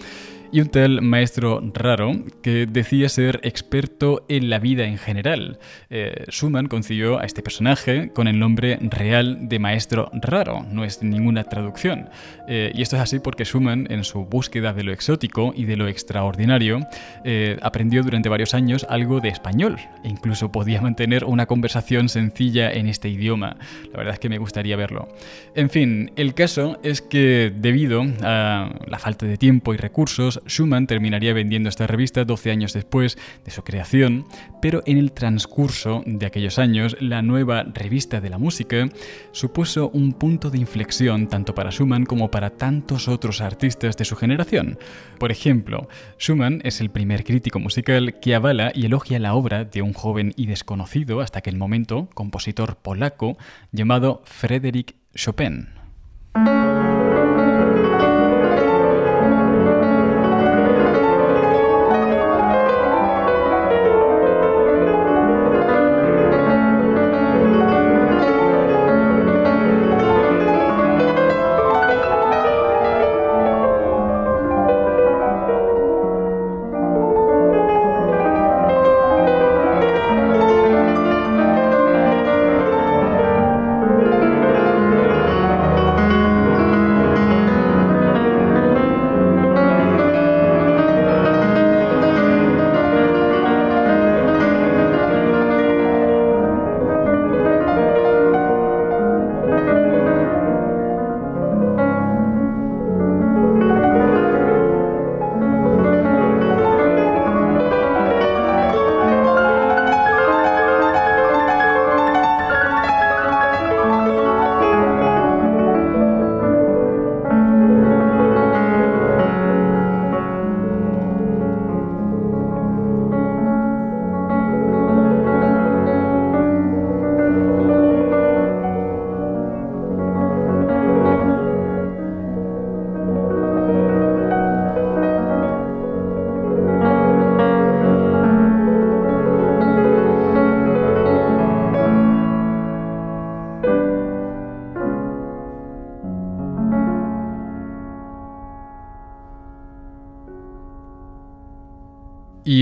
y 0.52 0.62
un 0.62 0.70
tal 0.70 1.02
maestro 1.02 1.62
raro 1.74 2.12
que 2.42 2.66
decía 2.66 3.10
ser 3.10 3.40
experto 3.44 4.26
en 4.30 4.50
la 4.50 4.60
vida 4.60 4.86
en 4.86 4.98
general. 4.98 5.60
Eh, 5.90 6.26
Schumann 6.30 6.68
concibió 6.68 7.20
a 7.20 7.26
este 7.26 7.42
personaje 7.42 8.12
con 8.14 8.28
el 8.28 8.40
nombre 8.40 8.78
real 8.82 9.50
de 9.50 9.60
maestro 9.60 10.10
raro, 10.14 10.66
no 10.72 10.84
es 10.84 11.04
ninguna 11.04 11.44
traducción. 11.44 12.10
Eh, 12.48 12.72
y 12.74 12.82
esto 12.82 12.96
es 12.96 13.02
así 13.02 13.20
porque 13.20 13.46
Schumann, 13.46 13.88
en 13.90 14.04
su 14.04 14.26
búsqueda 14.26 14.74
de 14.74 14.84
lo 14.84 14.92
exótico 14.92 15.54
y 15.56 15.66
de 15.66 15.78
lo 15.78 15.88
extraordinario, 15.88 16.80
eh, 17.24 17.58
aprendió 17.62 18.04
durante 18.04 18.30
varios 18.30 18.54
años 18.54 18.86
algo 18.90 19.20
de 19.20 19.30
español 19.30 19.78
e 20.04 20.10
incluso 20.10 20.52
podía 20.52 20.82
mantener 20.82 21.26
una 21.26 21.46
conversación 21.46 22.10
sencilla 22.10 22.72
en 22.72 22.88
este 22.88 23.10
idioma. 23.10 23.58
La 23.92 23.98
verdad 23.98 24.14
es 24.14 24.20
que 24.20 24.30
me 24.30 24.38
gustaría 24.38 24.76
verlo. 24.76 25.08
En 25.56 25.70
fin, 25.70 26.12
el 26.16 26.34
caso 26.34 26.80
es 26.84 27.02
que 27.02 27.52
debido 27.56 28.04
a 28.24 28.70
la 28.88 29.00
falta 29.00 29.26
de 29.26 29.38
tiempo 29.38 29.74
y 29.74 29.78
recursos, 29.78 30.37
Schumann 30.46 30.88
terminaría 30.88 31.34
vendiendo 31.34 31.70
esta 31.70 31.88
revista 31.88 32.26
12 32.26 32.52
años 32.52 32.74
después 32.74 33.18
de 33.46 33.52
su 33.52 33.64
creación, 33.64 34.26
pero 34.62 34.84
en 34.86 34.98
el 34.98 35.12
transcurso 35.12 36.04
de 36.06 36.26
aquellos 36.26 36.60
años, 36.60 36.98
la 37.00 37.22
nueva 37.22 37.64
revista 37.64 38.22
de 38.22 38.30
la 38.30 38.38
música 38.38 38.90
supuso 39.32 39.90
un 39.90 40.14
punto 40.14 40.50
de 40.50 40.58
inflexión 40.58 41.28
tanto 41.28 41.56
para 41.56 41.72
Schumann 41.72 42.06
como 42.06 42.32
para 42.32 42.52
tantos 42.52 43.08
otros 43.08 43.42
artistas 43.42 43.98
de 43.98 44.06
su 44.06 44.16
generación. 44.16 44.78
Por 45.20 45.32
ejemplo, 45.32 45.88
Schumann 46.20 46.62
es 46.64 46.82
el 46.82 46.90
primer 46.90 47.24
crítico 47.24 47.60
musical 47.60 48.20
que 48.20 48.36
avala 48.36 48.72
y 48.74 48.86
elogia 48.86 49.20
la 49.20 49.34
obra 49.34 49.66
de 49.66 49.82
un 49.82 49.94
joven 49.94 50.34
y 50.36 50.48
desconocido 50.48 51.22
hasta 51.22 51.40
aquel 51.40 51.58
momento 51.58 52.10
compositor 52.14 52.78
polaco 52.78 53.38
llamado 53.72 54.22
Frédéric 54.26 54.96
Chopin. 55.16 55.70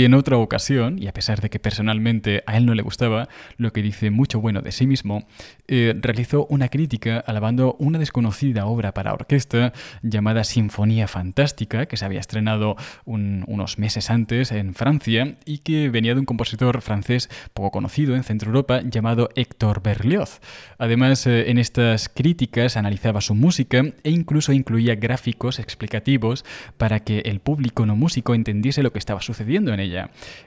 En 0.06 0.14
otra 0.14 0.38
ocasión, 0.38 1.02
y 1.02 1.08
a 1.08 1.14
pesar 1.14 1.42
de 1.42 1.50
que 1.50 1.58
personalmente 1.58 2.44
a 2.46 2.58
él 2.58 2.68
no 2.68 2.76
le 2.76 2.84
gustaba 2.84 3.28
lo 3.58 3.74
que 3.74 3.82
dice 3.82 4.12
mucho 4.12 4.40
bueno 4.40 4.62
de 4.62 4.72
sí 4.72 4.86
mismo, 4.86 5.26
eh, 5.68 5.96
realizó 6.00 6.46
una 6.52 6.70
crítica 6.70 7.18
alabando 7.18 7.76
una 7.80 7.98
desconocida 7.98 8.68
obra 8.68 8.94
para 8.94 9.16
orquesta 9.16 9.74
llamada 10.04 10.44
Sinfonía 10.44 11.08
Fantástica, 11.08 11.88
que 11.88 11.98
se 11.98 12.06
había 12.06 12.20
estrenado 12.20 12.76
unos 13.06 13.80
meses 13.80 14.12
antes 14.12 14.52
en 14.52 14.76
Francia 14.76 15.38
y 15.44 15.58
que 15.58 15.90
venía 15.90 16.14
de 16.14 16.20
un 16.20 16.28
compositor 16.28 16.84
francés 16.84 17.28
poco 17.56 17.72
conocido 17.72 18.16
en 18.16 18.24
Centro 18.24 18.50
Europa 18.50 18.82
llamado 18.84 19.30
Héctor 19.36 19.82
Berlioz. 19.82 20.40
Además, 20.78 21.26
eh, 21.26 21.50
en 21.50 21.58
estas 21.58 22.10
críticas 22.10 22.78
analizaba 22.78 23.22
su 23.22 23.34
música 23.34 23.82
e 24.04 24.12
incluso 24.12 24.54
incluía 24.54 24.94
gráficos 24.94 25.58
explicativos 25.58 26.46
para 26.78 27.00
que 27.00 27.22
el 27.22 27.40
público 27.40 27.88
no 27.88 27.96
músico 27.96 28.36
entendiese 28.36 28.84
lo 28.84 28.94
que 28.94 29.00
estaba 29.00 29.22
sucediendo 29.22 29.74
en 29.74 29.80
ella. 29.80 29.95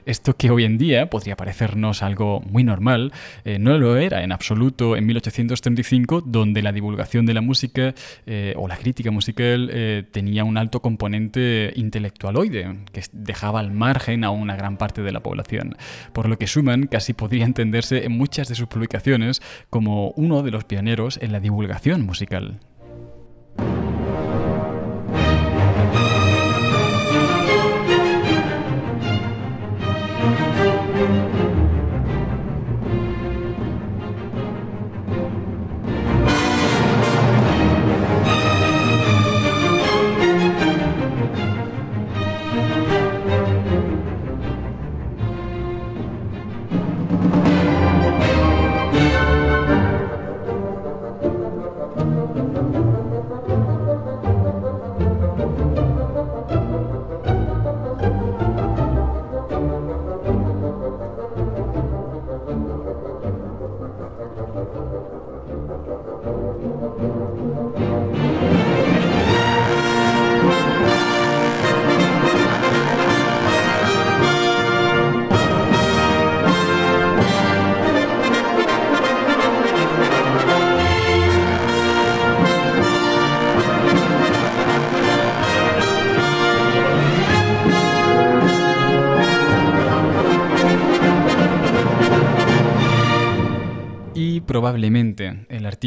Esto 0.05 0.35
que 0.35 0.49
hoy 0.49 0.65
en 0.65 0.77
día 0.77 1.09
podría 1.09 1.35
parecernos 1.35 2.03
algo 2.03 2.41
muy 2.41 2.63
normal, 2.63 3.11
eh, 3.45 3.59
no 3.59 3.77
lo 3.77 3.97
era 3.97 4.23
en 4.23 4.31
absoluto 4.31 4.95
en 4.95 5.05
1835, 5.05 6.21
donde 6.25 6.61
la 6.61 6.71
divulgación 6.71 7.25
de 7.25 7.33
la 7.33 7.41
música 7.41 7.93
eh, 8.25 8.53
o 8.57 8.67
la 8.67 8.77
crítica 8.77 9.11
musical 9.11 9.69
eh, 9.71 10.03
tenía 10.11 10.43
un 10.43 10.57
alto 10.57 10.81
componente 10.81 11.71
intelectualoide, 11.75 12.77
que 12.91 13.03
dejaba 13.11 13.59
al 13.59 13.71
margen 13.71 14.23
a 14.23 14.31
una 14.31 14.55
gran 14.55 14.77
parte 14.77 15.01
de 15.01 15.11
la 15.11 15.21
población. 15.21 15.75
Por 16.13 16.29
lo 16.29 16.37
que 16.37 16.47
Schumann 16.47 16.87
casi 16.87 17.13
podría 17.13 17.45
entenderse 17.45 18.05
en 18.05 18.11
muchas 18.11 18.47
de 18.47 18.55
sus 18.55 18.67
publicaciones 18.67 19.41
como 19.69 20.11
uno 20.11 20.43
de 20.43 20.51
los 20.51 20.63
pioneros 20.63 21.19
en 21.21 21.31
la 21.31 21.39
divulgación 21.39 22.05
musical. 22.05 22.59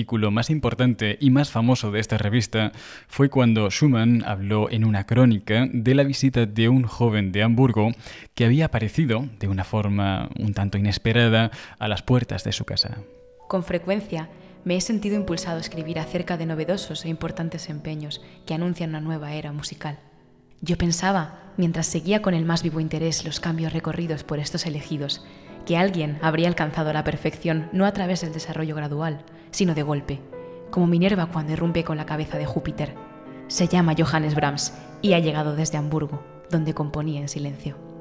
Artículo 0.03 0.33
más 0.33 0.51
importante 0.51 1.17
y 1.21 1.31
más 1.31 1.53
famoso 1.53 1.93
de 1.93 2.01
esta 2.01 2.19
revista 2.19 2.73
fue 3.07 3.31
cuando 3.31 3.71
Schumann 3.71 4.25
habló 4.27 4.69
en 4.69 4.85
una 4.85 5.07
crónica 5.07 5.69
de 5.73 5.95
la 5.95 6.03
visita 6.03 6.45
de 6.45 6.69
un 6.69 6.83
joven 6.83 7.31
de 7.31 7.45
Hamburgo 7.45 7.93
que 8.35 8.45
había 8.45 8.65
aparecido 8.65 9.29
de 9.39 9.47
una 9.47 9.63
forma 9.63 10.29
un 10.41 10.55
tanto 10.55 10.77
inesperada 10.77 11.53
a 11.79 11.87
las 11.87 12.03
puertas 12.03 12.43
de 12.43 12.51
su 12.51 12.65
casa. 12.65 12.99
Con 13.47 13.63
frecuencia 13.63 14.29
me 14.65 14.75
he 14.75 14.81
sentido 14.81 15.15
impulsado 15.15 15.59
a 15.59 15.61
escribir 15.61 16.01
acerca 16.01 16.37
de 16.37 16.47
novedosos 16.47 17.05
e 17.05 17.09
importantes 17.09 17.69
empeños 17.69 18.21
que 18.45 18.55
anuncian 18.55 18.91
una 18.91 19.01
nueva 19.01 19.35
era 19.35 19.53
musical. 19.53 20.01
Yo 20.63 20.77
pensaba, 20.77 21.53
mientras 21.57 21.87
seguía 21.87 22.23
con 22.23 22.35
el 22.35 22.45
más 22.45 22.65
vivo 22.65 22.81
interés 22.81 23.25
los 23.25 23.39
cambios 23.39 23.73
recorridos 23.73 24.25
por 24.25 24.41
estos 24.41 24.67
elegidos, 24.67 25.25
que 25.65 25.77
alguien 25.77 26.19
habría 26.23 26.49
alcanzado 26.49 26.93
la 26.93 27.05
perfección 27.05 27.69
no 27.73 27.87
a 27.87 27.93
través 27.93 28.21
del 28.21 28.33
desarrollo 28.33 28.75
gradual, 28.75 29.25
sino 29.51 29.75
de 29.75 29.83
golpe, 29.83 30.21
como 30.71 30.87
Minerva 30.87 31.27
cuando 31.27 31.53
irrumpe 31.53 31.85
con 31.85 31.97
la 31.97 32.07
cabeza 32.07 32.39
de 32.39 32.47
Júpiter. 32.47 32.95
Se 33.49 33.69
llama 33.69 33.95
Johannes 33.97 34.35
Brahms 34.35 34.73
y 35.03 35.13
ha 35.13 35.19
llegado 35.19 35.55
desde 35.55 35.79
Hamburgo, 35.79 36.23
donde 36.51 36.75
componía 36.75 37.21
en 37.21 37.29
silencio. 37.29 37.92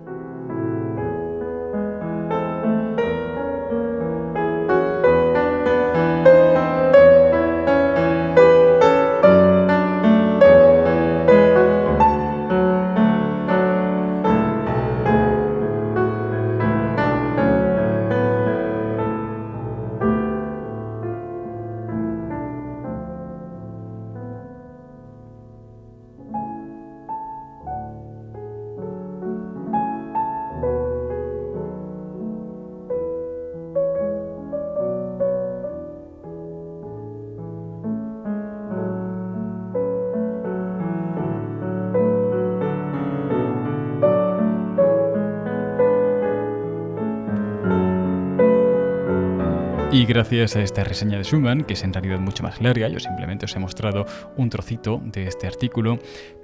Gracias 50.13 50.57
a 50.57 50.61
esta 50.61 50.83
reseña 50.83 51.17
de 51.17 51.23
Schumann, 51.23 51.63
que 51.63 51.73
es 51.73 51.83
en 51.85 51.93
realidad 51.93 52.19
mucho 52.19 52.43
más 52.43 52.59
larga, 52.61 52.89
yo 52.89 52.99
simplemente 52.99 53.45
os 53.45 53.55
he 53.55 53.59
mostrado 53.59 54.05
un 54.35 54.49
trocito 54.49 55.01
de 55.05 55.25
este 55.25 55.47
artículo, 55.47 55.99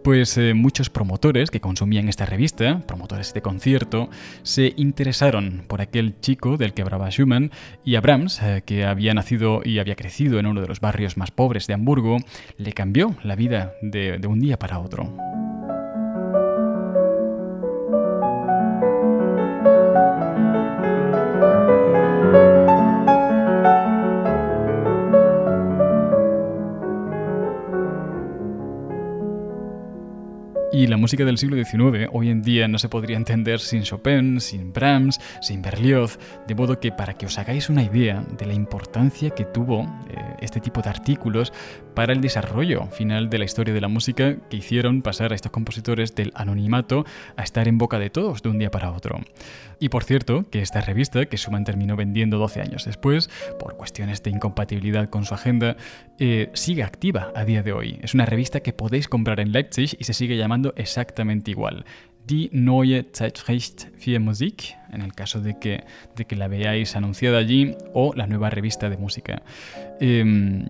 pues 0.05 0.37
eh, 0.37 0.53
muchos 0.53 0.89
promotores 0.89 1.51
que 1.51 1.59
consumían 1.59 2.07
esta 2.07 2.25
revista, 2.25 2.81
promotores 2.87 3.33
de 3.33 3.41
concierto, 3.41 4.09
se 4.43 4.71
interesaron 4.77 5.65
por 5.67 5.81
aquel 5.81 6.17
chico 6.21 6.55
del 6.55 6.73
que 6.73 6.81
hablaba 6.81 7.09
Schumann 7.09 7.51
y 7.83 7.95
a 7.95 8.01
Brahms, 8.01 8.41
eh, 8.41 8.63
que 8.65 8.85
había 8.85 9.13
nacido 9.13 9.59
y 9.65 9.79
había 9.79 9.97
crecido 9.97 10.39
en 10.39 10.45
uno 10.45 10.61
de 10.61 10.67
los 10.67 10.79
barrios 10.79 11.17
más 11.17 11.31
pobres 11.31 11.67
de 11.67 11.73
Hamburgo, 11.73 12.19
le 12.57 12.71
cambió 12.71 13.17
la 13.21 13.35
vida 13.35 13.73
de 13.81 14.25
un 14.27 14.39
día 14.39 14.57
para 14.57 14.79
otro. 14.79 15.36
Música 31.07 31.23
del 31.23 31.37
siglo 31.37 31.55
XIX 31.55 32.09
hoy 32.11 32.29
en 32.29 32.41
día 32.41 32.67
no 32.67 32.77
se 32.79 32.89
podría 32.89 33.15
entender 33.15 33.61
sin 33.61 33.83
Chopin, 33.83 34.41
sin 34.41 34.73
Brahms, 34.73 35.21
sin 35.39 35.61
Berlioz, 35.61 36.19
de 36.45 36.53
modo 36.53 36.81
que 36.81 36.91
para 36.91 37.13
que 37.13 37.25
os 37.25 37.39
hagáis 37.39 37.69
una 37.69 37.81
idea 37.81 38.25
de 38.37 38.45
la 38.45 38.53
importancia 38.53 39.29
que 39.29 39.45
tuvo 39.45 39.83
eh, 40.09 40.35
este 40.41 40.59
tipo 40.59 40.81
de 40.81 40.89
artículos 40.89 41.53
para 41.97 42.13
el 42.13 42.21
desarrollo 42.21 42.85
final 42.91 43.27
de 43.31 43.39
la 43.39 43.45
historia 43.45 43.73
de 43.73 43.81
la 43.81 43.87
música 43.87 44.35
que 44.51 44.57
hicieron 44.57 45.01
pasar 45.01 45.31
a 45.31 45.35
estos 45.35 45.51
compositores 45.51 46.13
del 46.13 46.31
anonimato 46.35 47.05
a 47.35 47.41
estar 47.41 47.67
en 47.67 47.79
boca 47.79 47.97
de 47.97 48.11
todos 48.11 48.43
de 48.43 48.49
un 48.49 48.59
día 48.59 48.69
para 48.69 48.91
otro. 48.91 49.19
Y 49.79 49.89
por 49.89 50.03
cierto, 50.03 50.45
que 50.51 50.61
esta 50.61 50.79
revista, 50.81 51.25
que 51.25 51.37
Schumann 51.37 51.63
terminó 51.63 51.95
vendiendo 51.95 52.37
12 52.37 52.61
años 52.61 52.85
después, 52.85 53.31
por 53.57 53.77
cuestiones 53.77 54.21
de 54.21 54.29
incompatibilidad 54.29 55.09
con 55.09 55.25
su 55.25 55.33
agenda, 55.33 55.75
eh, 56.19 56.51
sigue 56.53 56.83
activa 56.83 57.31
a 57.33 57.45
día 57.45 57.63
de 57.63 57.73
hoy. 57.73 57.97
Es 58.03 58.13
una 58.13 58.27
revista 58.27 58.59
que 58.59 58.73
podéis 58.73 59.07
comprar 59.07 59.39
en 59.39 59.51
Leipzig 59.51 59.97
y 59.97 60.03
se 60.03 60.13
sigue 60.13 60.37
llamando 60.37 60.73
exactamente 60.77 61.49
igual. 61.49 61.83
Die 62.27 62.51
Neue 62.51 63.07
Zeitschrift 63.11 63.87
für 63.97 64.19
Musik, 64.19 64.76
en 64.91 65.01
el 65.01 65.13
caso 65.13 65.41
de 65.41 65.57
que, 65.59 65.83
de 66.15 66.25
que 66.25 66.35
la 66.35 66.47
veáis 66.47 66.95
anunciada 66.95 67.37
allí, 67.37 67.75
o 67.93 68.13
la 68.15 68.27
nueva 68.27 68.49
revista 68.49 68.89
de 68.89 68.97
música. 68.97 69.41
Em, 69.99 70.65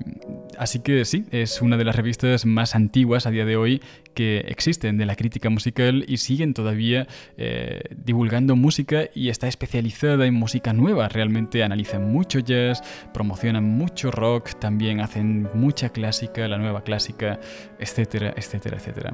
así 0.58 0.80
que 0.80 1.04
sí, 1.06 1.26
es 1.32 1.62
una 1.62 1.78
de 1.78 1.84
las 1.84 1.96
revistas 1.96 2.46
más 2.46 2.76
antiguas 2.76 3.26
a 3.26 3.32
día 3.32 3.46
de 3.46 3.58
hoy 3.58 3.82
que 4.14 4.40
existen 4.48 4.98
de 4.98 5.06
la 5.06 5.16
crítica 5.16 5.50
musical 5.52 6.04
y 6.08 6.18
siguen 6.18 6.56
todavía 6.56 7.08
eh, 7.38 7.82
divulgando 7.96 8.56
música 8.56 9.10
y 9.14 9.30
está 9.30 9.48
especializada 9.48 10.26
en 10.26 10.34
música 10.34 10.74
nueva. 10.74 11.08
Realmente 11.08 11.62
analizan 11.62 12.12
mucho 12.12 12.40
jazz, 12.40 12.82
promocionan 13.14 13.64
mucho 13.64 14.10
rock, 14.10 14.58
también 14.60 15.02
hacen 15.02 15.48
mucha 15.54 15.90
clásica, 15.90 16.48
la 16.48 16.58
nueva 16.58 16.84
clásica, 16.84 17.40
etcétera, 17.80 18.34
etcétera, 18.36 18.78
etcétera. 18.78 19.14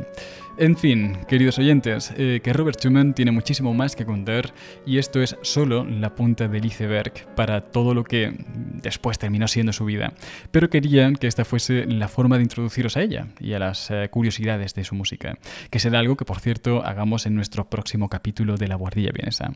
En 0.58 0.78
fin, 0.78 1.18
queridos 1.28 1.58
oyentes, 1.58 2.14
eh, 2.16 2.40
que 2.42 2.54
Robert 2.54 2.80
Schumann 2.80 3.14
tiene 3.14 3.32
muchísimo 3.32 3.74
más 3.74 3.98
que 3.98 4.06
contar 4.06 4.54
esto 4.98 5.22
es 5.22 5.38
solo 5.42 5.86
la 5.86 6.16
punta 6.16 6.48
del 6.48 6.66
iceberg 6.66 7.14
para 7.36 7.62
todo 7.62 7.94
lo 7.94 8.04
que 8.04 8.34
después 8.82 9.20
terminó 9.20 9.48
siendo 9.48 9.74
su 9.74 9.86
vida. 9.86 10.14
Pero 10.52 10.70
querían 10.70 11.16
que 11.16 11.28
esta 11.28 11.46
fuese 11.46 11.86
la 11.86 12.08
forma 12.08 12.38
de 12.38 12.44
introduciros 12.44 12.98
a 12.98 13.02
ella 13.02 13.28
y 13.40 13.54
a 13.54 13.60
las 13.60 13.90
eh, 13.92 14.10
curiosidades 14.10 14.74
de 14.74 14.84
su 14.84 14.96
música, 14.96 15.38
que 15.70 15.80
será 15.80 16.00
algo 16.00 16.18
que 16.18 16.26
por 16.26 16.40
cierto 16.40 16.86
hagamos 16.86 17.26
en 17.26 17.36
nuestro 17.36 17.66
próximo 17.70 18.10
capítulo 18.10 18.58
de 18.58 18.68
La 18.68 18.76
Guardilla 18.76 19.12
Vienesa. 19.14 19.54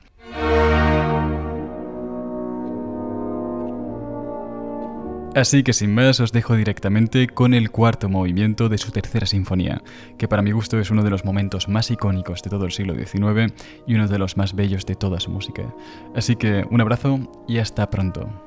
Así 5.38 5.62
que 5.62 5.74
sin 5.74 5.94
más 5.94 6.20
os 6.20 6.32
dejo 6.32 6.56
directamente 6.56 7.28
con 7.28 7.54
el 7.54 7.70
cuarto 7.70 8.10
movimiento 8.10 8.70
de 8.70 8.80
su 8.80 8.90
tercera 8.90 9.28
sinfonía, 9.28 9.84
que 10.18 10.28
para 10.28 10.42
mi 10.42 10.52
gusto 10.52 10.80
es 10.80 10.90
uno 10.90 11.04
de 11.04 11.12
los 11.12 11.26
momentos 11.26 11.68
más 11.68 11.92
icónicos 11.92 12.42
de 12.42 12.50
todo 12.50 12.66
el 12.66 12.72
siglo 12.72 12.96
XIX 12.96 13.54
y 13.86 13.94
uno 13.94 14.08
de 14.08 14.18
los 14.18 14.36
más 14.36 14.56
bellos 14.56 14.88
de 14.88 14.96
toda 14.96 15.20
su 15.20 15.30
música. 15.30 15.76
Así 16.16 16.38
que 16.38 16.66
un 16.72 16.82
abrazo 16.82 17.20
y 17.48 17.60
hasta 17.60 17.88
pronto. 17.92 18.47